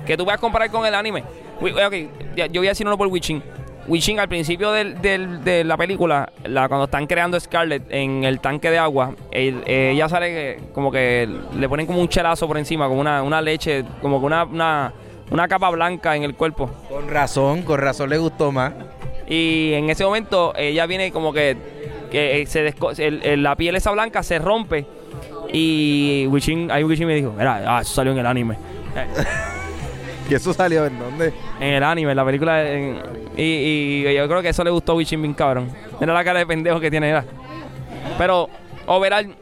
Que 0.06 0.16
tú 0.16 0.30
a 0.30 0.38
comparar 0.38 0.70
con 0.70 0.86
el 0.86 0.94
anime. 0.94 1.24
Ok, 1.60 1.94
yo 2.36 2.60
voy 2.60 2.66
a 2.66 2.70
decir 2.70 2.86
uno 2.86 2.96
por 2.96 3.08
Wichin. 3.08 3.42
Wishing 3.88 4.20
al 4.20 4.28
principio 4.28 4.70
del- 4.70 5.00
del- 5.02 5.42
de 5.42 5.64
la 5.64 5.76
película, 5.76 6.30
la, 6.44 6.68
cuando 6.68 6.84
están 6.84 7.06
creando 7.06 7.38
Scarlett 7.40 7.82
en 7.90 8.22
el 8.22 8.38
tanque 8.40 8.70
de 8.70 8.78
agua, 8.78 9.14
el- 9.32 9.62
eh, 9.66 9.90
ella 9.94 10.08
sale 10.08 10.28
que- 10.28 10.60
como 10.72 10.92
que 10.92 11.28
le 11.58 11.68
ponen 11.68 11.86
como 11.86 12.00
un 12.00 12.08
chelazo 12.08 12.46
por 12.46 12.58
encima, 12.58 12.86
como 12.86 13.00
una, 13.00 13.22
una 13.24 13.40
leche, 13.42 13.84
como 14.00 14.20
que 14.20 14.26
una, 14.26 14.44
una, 14.44 14.92
una 15.30 15.48
capa 15.48 15.68
blanca 15.70 16.14
en 16.14 16.22
el 16.22 16.34
cuerpo. 16.36 16.70
Con 16.88 17.08
razón, 17.08 17.62
con 17.62 17.80
razón 17.80 18.08
le 18.10 18.18
gustó 18.18 18.52
más. 18.52 18.72
Y 19.26 19.72
en 19.74 19.90
ese 19.90 20.04
momento 20.04 20.52
ella 20.56 20.86
viene 20.86 21.10
como 21.10 21.32
que, 21.32 21.56
que 22.10 22.44
se 22.46 22.74
el- 22.98 23.42
la 23.42 23.56
piel 23.56 23.74
esa 23.74 23.90
blanca 23.90 24.22
se 24.22 24.38
rompe. 24.38 24.86
Y 25.52 26.26
Wishing, 26.30 26.70
ahí 26.70 26.84
Wishing 26.84 27.06
me 27.06 27.14
dijo, 27.14 27.32
mira, 27.36 27.62
ah, 27.66 27.80
eso 27.82 27.94
salió 27.94 28.12
en 28.12 28.18
el 28.18 28.26
anime. 28.26 28.56
¿Que 30.28 30.37
eso 30.37 30.52
salió 30.54 30.87
en 30.87 30.98
dónde? 30.98 31.32
En 31.61 31.74
el 31.74 31.82
anime, 31.82 32.11
en 32.12 32.16
la 32.16 32.24
película. 32.24 32.68
en- 32.70 33.00
y, 33.37 33.42
y 34.06 34.14
yo 34.14 34.28
creo 34.28 34.42
que 34.42 34.50
eso 34.50 34.62
le 34.64 34.70
gustó 34.70 34.92
a 34.92 34.94
Wishing 34.96 35.20
bien 35.22 35.35
cabrón. 35.35 35.70
Mira 36.00 36.12
la 36.12 36.24
cara 36.24 36.38
de 36.38 36.46
pendejo 36.46 36.80
que 36.80 36.90
tiene. 36.90 37.08
Era. 37.11 37.24
Pero, 38.18 38.48
overall, 38.87 39.35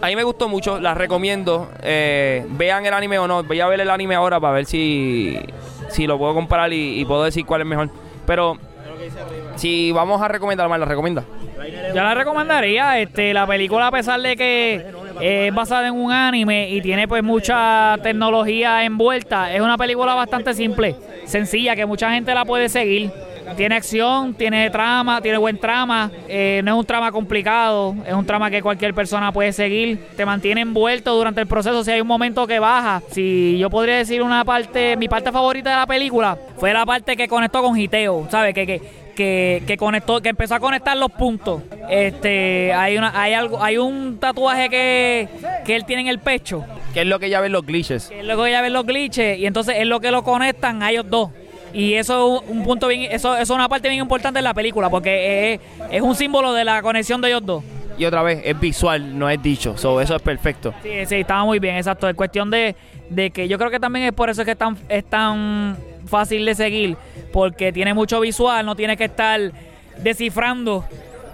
a 0.00 0.06
mí 0.06 0.16
me 0.16 0.22
gustó 0.24 0.48
mucho. 0.48 0.80
La 0.80 0.94
recomiendo. 0.94 1.70
Eh, 1.82 2.44
vean 2.50 2.84
el 2.86 2.94
anime 2.94 3.18
o 3.18 3.28
no. 3.28 3.42
Voy 3.44 3.60
a 3.60 3.66
ver 3.68 3.80
el 3.80 3.90
anime 3.90 4.14
ahora 4.14 4.40
para 4.40 4.54
ver 4.54 4.66
si, 4.66 5.38
si 5.88 6.06
lo 6.06 6.18
puedo 6.18 6.34
comparar 6.34 6.72
y, 6.72 7.00
y 7.00 7.04
puedo 7.04 7.24
decir 7.24 7.44
cuál 7.46 7.60
es 7.62 7.66
mejor. 7.66 7.90
Pero, 8.26 8.58
si 9.56 9.92
vamos 9.92 10.20
a 10.20 10.28
recomendar 10.28 10.68
más, 10.68 10.78
la 10.78 10.86
recomienda. 10.86 11.24
Yo 11.94 12.02
la 12.02 12.14
recomendaría, 12.14 12.98
este, 13.00 13.32
la 13.34 13.46
película 13.46 13.88
a 13.88 13.90
pesar 13.90 14.20
de 14.20 14.36
que 14.36 14.86
es 15.20 15.54
basada 15.54 15.88
en 15.88 15.94
un 15.94 16.12
anime 16.12 16.70
y 16.70 16.80
tiene 16.80 17.08
pues 17.08 17.22
mucha 17.22 17.96
tecnología 18.02 18.84
envuelta, 18.84 19.52
es 19.52 19.60
una 19.60 19.76
película 19.76 20.14
bastante 20.14 20.54
simple, 20.54 20.96
sencilla, 21.24 21.76
que 21.76 21.86
mucha 21.86 22.10
gente 22.10 22.34
la 22.34 22.44
puede 22.44 22.68
seguir. 22.68 23.10
Tiene 23.56 23.76
acción, 23.76 24.34
tiene 24.34 24.68
trama, 24.68 25.22
tiene 25.22 25.38
buen 25.38 25.58
trama, 25.58 26.10
eh, 26.28 26.60
no 26.64 26.74
es 26.74 26.78
un 26.80 26.84
trama 26.84 27.10
complicado, 27.10 27.96
es 28.06 28.12
un 28.12 28.26
trama 28.26 28.50
que 28.50 28.60
cualquier 28.60 28.92
persona 28.92 29.32
puede 29.32 29.54
seguir, 29.54 29.98
te 30.16 30.26
mantiene 30.26 30.60
envuelto 30.60 31.14
durante 31.14 31.40
el 31.40 31.46
proceso, 31.46 31.82
si 31.82 31.90
hay 31.90 32.02
un 32.02 32.06
momento 32.06 32.46
que 32.46 32.58
baja, 32.58 33.02
si 33.10 33.56
yo 33.58 33.70
podría 33.70 33.96
decir 33.96 34.22
una 34.22 34.44
parte, 34.44 34.98
mi 34.98 35.08
parte 35.08 35.32
favorita 35.32 35.70
de 35.70 35.76
la 35.76 35.86
película 35.86 36.36
fue 36.58 36.74
la 36.74 36.84
parte 36.84 37.16
que 37.16 37.26
conectó 37.26 37.62
con 37.62 37.74
Hiteo, 37.74 38.26
¿sabes? 38.30 38.52
Que, 38.52 38.66
que, 38.66 38.82
que, 39.18 39.64
que 39.66 39.76
conectó, 39.76 40.22
que 40.22 40.28
empezó 40.28 40.54
a 40.54 40.60
conectar 40.60 40.96
los 40.96 41.10
puntos. 41.10 41.60
Este, 41.90 42.72
hay 42.72 42.96
una, 42.96 43.20
hay 43.20 43.34
algo, 43.34 43.60
hay 43.60 43.76
un 43.76 44.18
tatuaje 44.20 44.70
que, 44.70 45.28
que 45.64 45.74
él 45.74 45.84
tiene 45.84 46.02
en 46.02 46.08
el 46.08 46.20
pecho, 46.20 46.64
Que 46.94 47.00
es 47.00 47.06
lo 47.08 47.18
que 47.18 47.26
ella 47.26 47.40
ve 47.40 47.46
en 47.48 47.52
los 47.52 47.66
glitches. 47.66 48.06
que 48.10 48.20
es 48.20 48.24
lo 48.24 48.40
que 48.40 48.50
ya 48.52 48.62
ven 48.62 48.72
los 48.72 48.86
glitches, 48.86 49.36
y 49.36 49.46
entonces 49.46 49.74
es 49.78 49.86
lo 49.86 49.98
que 49.98 50.12
lo 50.12 50.22
conectan 50.22 50.84
a 50.84 50.92
ellos 50.92 51.04
dos. 51.10 51.30
Y 51.74 51.94
eso 51.94 52.42
es 52.44 52.48
un 52.48 52.62
punto 52.62 52.86
bien, 52.86 53.10
eso, 53.10 53.34
eso 53.34 53.42
es 53.42 53.50
una 53.50 53.68
parte 53.68 53.88
bien 53.88 54.00
importante 54.00 54.38
en 54.38 54.44
la 54.44 54.54
película, 54.54 54.88
porque 54.88 55.54
es, 55.54 55.60
es 55.90 56.00
un 56.00 56.14
símbolo 56.14 56.52
de 56.52 56.64
la 56.64 56.80
conexión 56.80 57.20
de 57.20 57.28
ellos 57.28 57.44
dos. 57.44 57.64
Y 57.98 58.04
otra 58.04 58.22
vez, 58.22 58.40
es 58.44 58.58
visual, 58.60 59.18
no 59.18 59.28
es 59.28 59.42
dicho. 59.42 59.76
So, 59.76 60.00
eso 60.00 60.14
es 60.14 60.22
perfecto. 60.22 60.72
Sí, 60.84 60.90
sí, 61.06 61.16
estaba 61.16 61.44
muy 61.44 61.58
bien, 61.58 61.74
exacto. 61.74 62.08
Es 62.08 62.14
cuestión 62.14 62.48
de, 62.48 62.76
de 63.10 63.32
que 63.32 63.48
yo 63.48 63.58
creo 63.58 63.72
que 63.72 63.80
también 63.80 64.06
es 64.06 64.12
por 64.12 64.30
eso 64.30 64.44
que 64.44 64.52
es 64.52 64.56
tan, 64.56 64.76
es 64.88 65.04
tan 65.04 65.76
fácil 66.08 66.44
de 66.44 66.54
seguir, 66.54 66.96
porque 67.32 67.72
tiene 67.72 67.94
mucho 67.94 68.20
visual, 68.20 68.64
no 68.64 68.74
tiene 68.74 68.96
que 68.96 69.04
estar 69.04 69.52
descifrando 69.98 70.84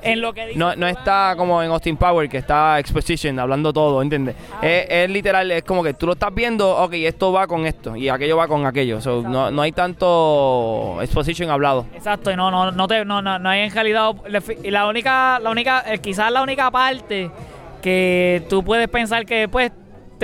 en 0.05 0.21
lo 0.21 0.33
que 0.33 0.47
dice. 0.47 0.59
No, 0.59 0.77
no 0.77 0.87
está 0.87 1.35
como 1.37 1.63
en 1.63 1.71
Austin 1.71 1.97
Power, 1.97 2.29
que 2.29 2.39
está 2.39 2.79
exposition, 2.79 3.39
hablando 3.39 3.73
todo, 3.73 4.03
¿entiendes? 4.03 4.37
Es, 4.63 4.87
es 4.89 5.11
literal, 5.11 5.51
es 5.51 5.65
como 5.65 5.83
que 5.83 5.95
tú 5.95 6.07
lo 6.07 6.13
estás 6.13 6.33
viendo, 6.35 6.77
ok, 6.77 6.93
esto 6.95 7.33
va 7.33 7.47
con 7.47 7.67
esto 7.67 7.97
y 7.97 8.09
aquello 8.09 8.37
va 8.37 8.47
con 8.47 8.67
aquello. 8.67 9.01
So, 9.01 9.23
no, 9.23 9.51
no 9.51 9.63
hay 9.63 9.73
tanto 9.73 10.99
exposition 11.01 11.51
hablado. 11.51 11.87
Exacto, 11.95 12.31
y 12.31 12.37
no, 12.37 12.51
no, 12.51 12.71
no, 12.71 12.87
te, 12.87 13.05
no, 13.05 13.23
no, 13.23 13.39
no 13.39 13.49
hay 13.49 13.63
en 13.63 13.73
realidad. 13.73 14.15
Y 14.63 14.71
la 14.71 14.87
única, 14.87 15.39
la 15.41 15.51
única, 15.51 15.85
eh, 15.87 15.99
quizás 15.99 16.31
la 16.31 16.43
única 16.43 16.71
parte 16.71 17.31
que 17.83 18.43
tú 18.49 18.63
puedes 18.63 18.89
pensar 18.89 19.27
que 19.27 19.49
pues 19.49 19.73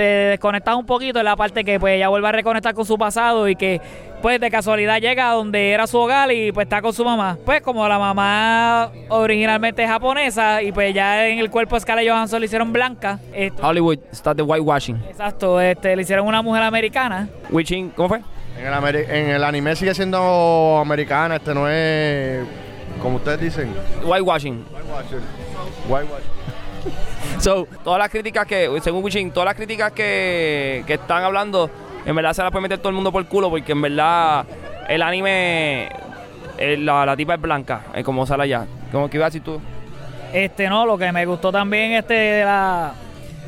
te 0.01 0.29
desconectas 0.31 0.75
un 0.75 0.85
poquito 0.85 1.19
es 1.19 1.25
la 1.25 1.35
parte 1.35 1.63
que 1.63 1.79
pues 1.79 1.95
ella 1.95 2.07
vuelve 2.09 2.27
a 2.27 2.31
reconectar 2.31 2.73
con 2.73 2.85
su 2.85 2.97
pasado 2.97 3.47
y 3.47 3.55
que 3.55 3.79
pues 4.21 4.39
de 4.39 4.49
casualidad 4.49 4.99
llega 4.99 5.29
a 5.29 5.33
donde 5.33 5.71
era 5.71 5.85
su 5.87 5.97
hogar 5.99 6.31
y 6.31 6.51
pues 6.51 6.65
está 6.65 6.81
con 6.81 6.91
su 6.93 7.05
mamá. 7.05 7.37
Pues 7.45 7.61
como 7.61 7.87
la 7.87 7.99
mamá 7.99 8.91
originalmente 9.09 9.83
es 9.83 9.89
japonesa 9.89 10.61
y 10.63 10.71
pues 10.71 10.93
ya 10.93 11.27
en 11.27 11.37
el 11.39 11.49
cuerpo 11.51 11.75
de 11.75 11.81
Scarlett 11.81 12.09
Johansson 12.09 12.39
le 12.39 12.45
hicieron 12.47 12.73
blanca. 12.73 13.19
esto- 13.33 13.67
Hollywood 13.67 13.99
está 14.11 14.33
de 14.33 14.41
whitewashing. 14.43 14.97
exacto, 15.07 15.61
este, 15.61 15.95
le 15.95 16.01
hicieron 16.01 16.25
una 16.27 16.41
mujer 16.41 16.63
americana. 16.63 17.27
Witching, 17.51 17.91
¿cómo 17.91 18.09
fue? 18.09 18.21
En 18.59 18.65
el, 18.67 18.95
en 18.95 19.29
el 19.29 19.43
anime 19.43 19.75
sigue 19.75 19.93
siendo 19.93 20.77
americana, 20.79 21.35
este 21.37 21.53
no 21.53 21.67
es 21.69 22.43
como 23.01 23.17
ustedes 23.17 23.39
dicen. 23.39 23.73
Whitewashing. 24.03 24.65
Whitewashing. 24.71 25.19
Whitewashing. 25.87 26.40
So, 27.39 27.67
todas 27.83 27.99
las 27.99 28.09
críticas 28.09 28.45
que, 28.45 28.69
según 28.81 29.31
todas 29.31 29.45
las 29.45 29.55
críticas 29.55 29.91
que, 29.91 30.83
que 30.85 30.93
están 30.93 31.23
hablando, 31.23 31.69
en 32.05 32.15
verdad 32.15 32.33
se 32.33 32.43
las 32.43 32.51
puede 32.51 32.63
meter 32.63 32.79
todo 32.79 32.89
el 32.89 32.95
mundo 32.95 33.11
por 33.11 33.25
culo, 33.25 33.49
porque 33.49 33.71
en 33.71 33.81
verdad 33.81 34.45
el 34.87 35.01
anime, 35.01 35.89
eh, 36.57 36.77
la, 36.77 37.05
la 37.05 37.15
tipa 37.15 37.35
es 37.35 37.41
blanca, 37.41 37.81
eh, 37.93 38.03
como 38.03 38.25
sale 38.25 38.43
allá. 38.43 38.65
Como 38.91 39.09
que 39.09 39.17
iba 39.17 39.25
a 39.25 39.29
decir 39.29 39.43
tú. 39.43 39.59
Este 40.33 40.69
no, 40.69 40.85
lo 40.85 40.97
que 40.97 41.11
me 41.11 41.25
gustó 41.25 41.51
también 41.51 41.93
este 41.93 42.13
de 42.13 42.45
la 42.45 42.93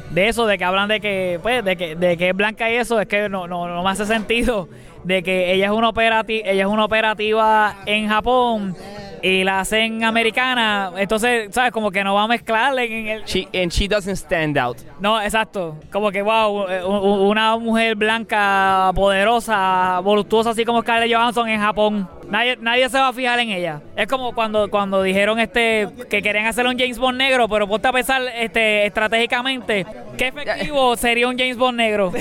de 0.10 0.28
eso, 0.28 0.46
de 0.46 0.58
que 0.58 0.64
hablan 0.64 0.88
de 0.88 1.00
que, 1.00 1.40
pues, 1.42 1.64
de 1.66 1.76
que, 1.76 1.96
de 1.96 2.18
que 2.18 2.30
es 2.30 2.36
blanca 2.36 2.70
y 2.70 2.76
eso, 2.76 3.00
es 3.00 3.08
que 3.08 3.30
no, 3.30 3.48
no, 3.48 3.68
no 3.68 3.84
me 3.84 3.90
hace 3.90 4.06
sentido 4.06 4.70
de 5.04 5.24
que 5.24 5.54
ella 5.54 5.66
es 5.66 5.72
una 5.72 5.90
operati 5.90 6.42
ella 6.46 6.64
es 6.64 6.70
una 6.70 6.86
operativa 6.86 7.76
en 7.86 8.08
Japón 8.08 8.76
y 9.24 9.46
la 9.46 9.62
hacen 9.62 10.04
americana, 10.04 10.92
entonces, 10.98 11.48
¿sabes? 11.52 11.72
Como 11.72 11.90
que 11.92 12.04
no 12.04 12.14
va 12.14 12.24
a 12.24 12.28
mezclar 12.28 12.78
en 12.78 13.08
el... 13.08 13.24
She, 13.24 13.48
and 13.54 13.72
she 13.72 13.88
doesn't 13.88 14.18
stand 14.18 14.58
out. 14.58 14.78
No, 15.00 15.22
exacto. 15.22 15.78
Como 15.94 16.12
que, 16.12 16.22
wow, 16.22 16.68
eh, 16.68 16.84
una 16.84 17.58
mujer 17.58 17.96
blanca, 17.96 18.92
poderosa, 18.94 20.02
voluptuosa, 20.04 20.50
así 20.50 20.66
como 20.66 20.82
Scarlett 20.82 21.16
Johansson 21.16 21.48
en 21.48 21.62
Japón. 21.62 22.10
Nadie, 22.30 22.58
nadie 22.60 22.90
se 22.90 22.98
va 22.98 23.08
a 23.08 23.14
fijar 23.14 23.40
en 23.40 23.52
ella. 23.52 23.82
Es 23.96 24.08
como 24.08 24.36
cuando, 24.36 24.70
cuando 24.70 25.02
dijeron 25.02 25.40
este 25.40 25.88
que 26.10 26.22
querían 26.22 26.46
hacer 26.46 26.68
un 26.68 26.78
James 26.78 27.00
Bond 27.00 27.18
negro, 27.18 27.48
pero 27.48 27.66
ponte 27.66 27.88
a 27.88 27.94
pensar 27.94 28.22
este, 28.36 28.86
estratégicamente, 28.88 29.86
¿qué 30.18 30.28
efectivo 30.28 30.98
sería 30.98 31.30
un 31.30 31.38
James 31.38 31.56
Bond 31.56 31.78
negro? 31.78 32.12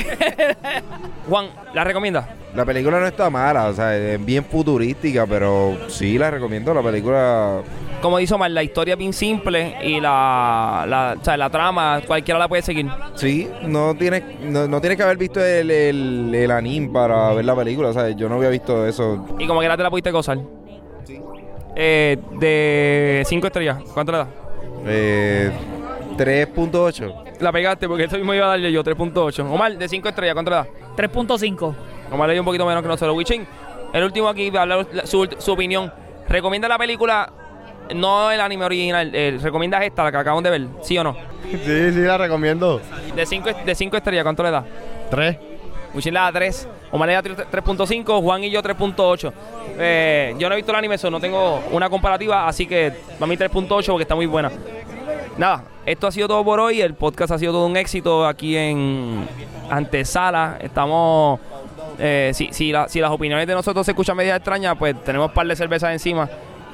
Juan, 1.28 1.48
¿la 1.74 1.82
recomienda? 1.82 2.28
La 2.54 2.66
película 2.66 3.00
no 3.00 3.06
está 3.06 3.30
mala, 3.30 3.68
o 3.68 3.72
sea, 3.72 3.96
es 3.96 4.22
bien 4.22 4.44
futurística, 4.44 5.26
pero 5.26 5.74
sí 5.88 6.18
la 6.18 6.30
recomiendo. 6.30 6.74
La 6.74 6.82
película 6.82 7.62
Como 8.02 8.18
dice 8.18 8.34
Omar, 8.34 8.50
la 8.50 8.62
historia 8.62 8.92
es 8.92 8.98
bien 8.98 9.14
simple 9.14 9.76
y 9.82 10.00
la, 10.00 10.84
la, 10.86 11.16
o 11.18 11.24
sea, 11.24 11.38
la 11.38 11.48
trama 11.48 12.02
cualquiera 12.06 12.38
la 12.38 12.48
puede 12.48 12.60
seguir. 12.60 12.86
Sí, 13.14 13.48
no 13.62 13.94
tienes, 13.94 14.22
no, 14.42 14.68
no 14.68 14.80
tienes 14.82 14.98
que 14.98 15.02
haber 15.02 15.16
visto 15.16 15.42
el, 15.42 15.70
el, 15.70 16.34
el 16.34 16.50
anime 16.50 16.90
para 16.92 17.32
ver 17.32 17.46
la 17.46 17.56
película. 17.56 17.88
O 17.88 17.92
sea, 17.94 18.10
yo 18.10 18.28
no 18.28 18.34
había 18.34 18.50
visto 18.50 18.86
eso. 18.86 19.26
Y 19.38 19.46
como 19.46 19.60
quiera 19.60 19.76
te 19.76 19.82
la 19.82 19.90
pudiste 19.90 20.10
gozar. 20.10 20.38
Eh, 21.74 22.18
de 22.38 23.22
5 23.24 23.46
estrellas, 23.46 23.78
¿cuánto 23.94 24.12
le 24.12 24.18
das? 24.18 24.28
Eh, 24.86 25.50
3.8. 26.18 27.40
La 27.40 27.50
pegaste 27.50 27.88
porque 27.88 28.04
eso 28.04 28.16
mismo 28.16 28.34
iba 28.34 28.44
a 28.44 28.48
darle 28.50 28.70
yo, 28.70 28.84
3.8. 28.84 29.50
Omar, 29.50 29.78
de 29.78 29.88
5 29.88 30.08
estrellas, 30.08 30.34
¿cuánto 30.34 30.50
le 30.50 30.56
das? 30.58 30.66
3.5. 30.96 31.74
Omar 32.12 32.28
le 32.28 32.34
dio 32.34 32.42
un 32.42 32.46
poquito 32.46 32.66
menos 32.66 32.82
que 32.82 32.88
nosotros. 32.88 33.16
Wichin, 33.16 33.46
el 33.92 34.04
último 34.04 34.28
aquí 34.28 34.50
va 34.50 34.60
a 34.60 34.62
hablar 34.62 34.86
la- 34.92 35.06
su, 35.06 35.28
su 35.38 35.52
opinión. 35.52 35.92
¿Recomienda 36.28 36.68
la 36.68 36.78
película, 36.78 37.32
no 37.94 38.30
el 38.30 38.40
anime 38.40 38.64
original, 38.64 39.10
eh, 39.14 39.38
recomiendas 39.42 39.82
esta, 39.82 40.04
la 40.04 40.12
que 40.12 40.18
acabamos 40.18 40.42
de 40.44 40.50
ver? 40.50 40.66
¿Sí 40.82 40.96
o 40.98 41.04
no? 41.04 41.16
Sí, 41.50 41.92
sí, 41.92 42.00
la 42.00 42.16
recomiendo. 42.18 42.80
De 43.14 43.26
5 43.26 43.50
de 43.66 43.74
cinco 43.74 43.96
estrellas, 43.96 44.22
¿cuánto 44.24 44.42
le 44.42 44.50
das? 44.50 44.64
Tres. 45.10 45.36
Wichin 45.94 46.14
le 46.14 46.20
da 46.20 46.32
3, 46.32 46.68
Omar 46.92 47.08
le 47.08 47.14
da 47.14 47.22
3.5, 47.22 48.22
Juan 48.22 48.44
y 48.44 48.50
yo 48.50 48.62
3.8. 48.62 49.32
Eh, 49.78 50.34
yo 50.38 50.48
no 50.48 50.54
he 50.54 50.56
visto 50.56 50.72
el 50.72 50.78
anime, 50.78 50.94
eso 50.94 51.10
no 51.10 51.20
tengo 51.20 51.60
una 51.70 51.90
comparativa, 51.90 52.46
así 52.48 52.66
que 52.66 52.92
para 53.18 53.26
mí 53.26 53.36
3.8 53.36 53.86
porque 53.88 54.02
está 54.02 54.14
muy 54.14 54.24
buena. 54.26 54.50
Nada, 55.36 55.64
esto 55.84 56.06
ha 56.06 56.12
sido 56.12 56.28
todo 56.28 56.42
por 56.44 56.60
hoy. 56.60 56.80
El 56.80 56.94
podcast 56.94 57.32
ha 57.32 57.38
sido 57.38 57.52
todo 57.52 57.66
un 57.66 57.76
éxito 57.76 58.26
aquí 58.26 58.56
en 58.56 59.26
Antesala. 59.70 60.56
Estamos. 60.62 61.40
Eh, 61.98 62.32
si, 62.34 62.48
si, 62.52 62.72
la- 62.72 62.88
si 62.88 63.00
las 63.00 63.10
opiniones 63.10 63.46
de 63.46 63.54
nosotros 63.54 63.84
se 63.86 63.92
escuchan 63.92 64.16
medio 64.16 64.34
extrañas, 64.34 64.76
pues 64.78 65.02
tenemos 65.04 65.28
un 65.28 65.34
par 65.34 65.46
de 65.46 65.56
cervezas 65.56 65.92
encima. 65.92 66.28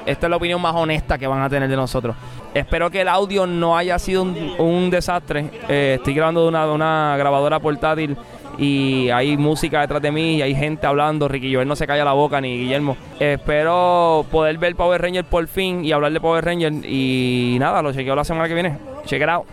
Esta 0.06 0.26
es 0.26 0.30
la 0.30 0.36
opinión 0.36 0.60
más 0.62 0.74
honesta 0.74 1.18
que 1.18 1.26
van 1.26 1.42
a 1.42 1.50
tener 1.50 1.68
de 1.68 1.76
nosotros. 1.76 2.16
Espero 2.54 2.90
que 2.90 3.02
el 3.02 3.08
audio 3.08 3.46
no 3.46 3.76
haya 3.76 3.98
sido 3.98 4.22
un, 4.22 4.90
desastre. 4.90 5.50
Eh, 5.68 5.96
estoy 5.98 6.14
grabando 6.14 6.42
de 6.42 6.48
una, 6.48 7.14
grabadora 7.18 7.60
portátil 7.60 8.16
y 8.56 9.10
hay 9.10 9.36
música 9.36 9.82
detrás 9.82 10.00
de 10.00 10.10
mí 10.10 10.36
y 10.36 10.42
hay 10.42 10.54
gente 10.54 10.86
hablando. 10.86 11.28
Ricky 11.28 11.54
Joel 11.54 11.68
no 11.68 11.76
se 11.76 11.86
calla 11.86 12.06
la 12.06 12.14
boca 12.14 12.40
ni 12.40 12.56
Guillermo. 12.56 12.96
espero 13.20 14.24
poder 14.30 14.56
ver 14.56 14.74
Power 14.76 15.02
Ranger 15.02 15.24
por 15.24 15.46
fin 15.46 15.84
y 15.84 15.92
hablar 15.92 16.12
de 16.12 16.20
Power 16.20 16.42
Ranger. 16.42 16.72
Y 16.84 17.58
nada, 17.60 17.82
lo 17.82 17.92
chequeo 17.92 18.14
la 18.14 18.24
semana 18.24 18.48
que 18.48 18.54
viene. 18.54 18.78
Check 19.04 19.22
it 19.22 19.28
out. 19.28 19.46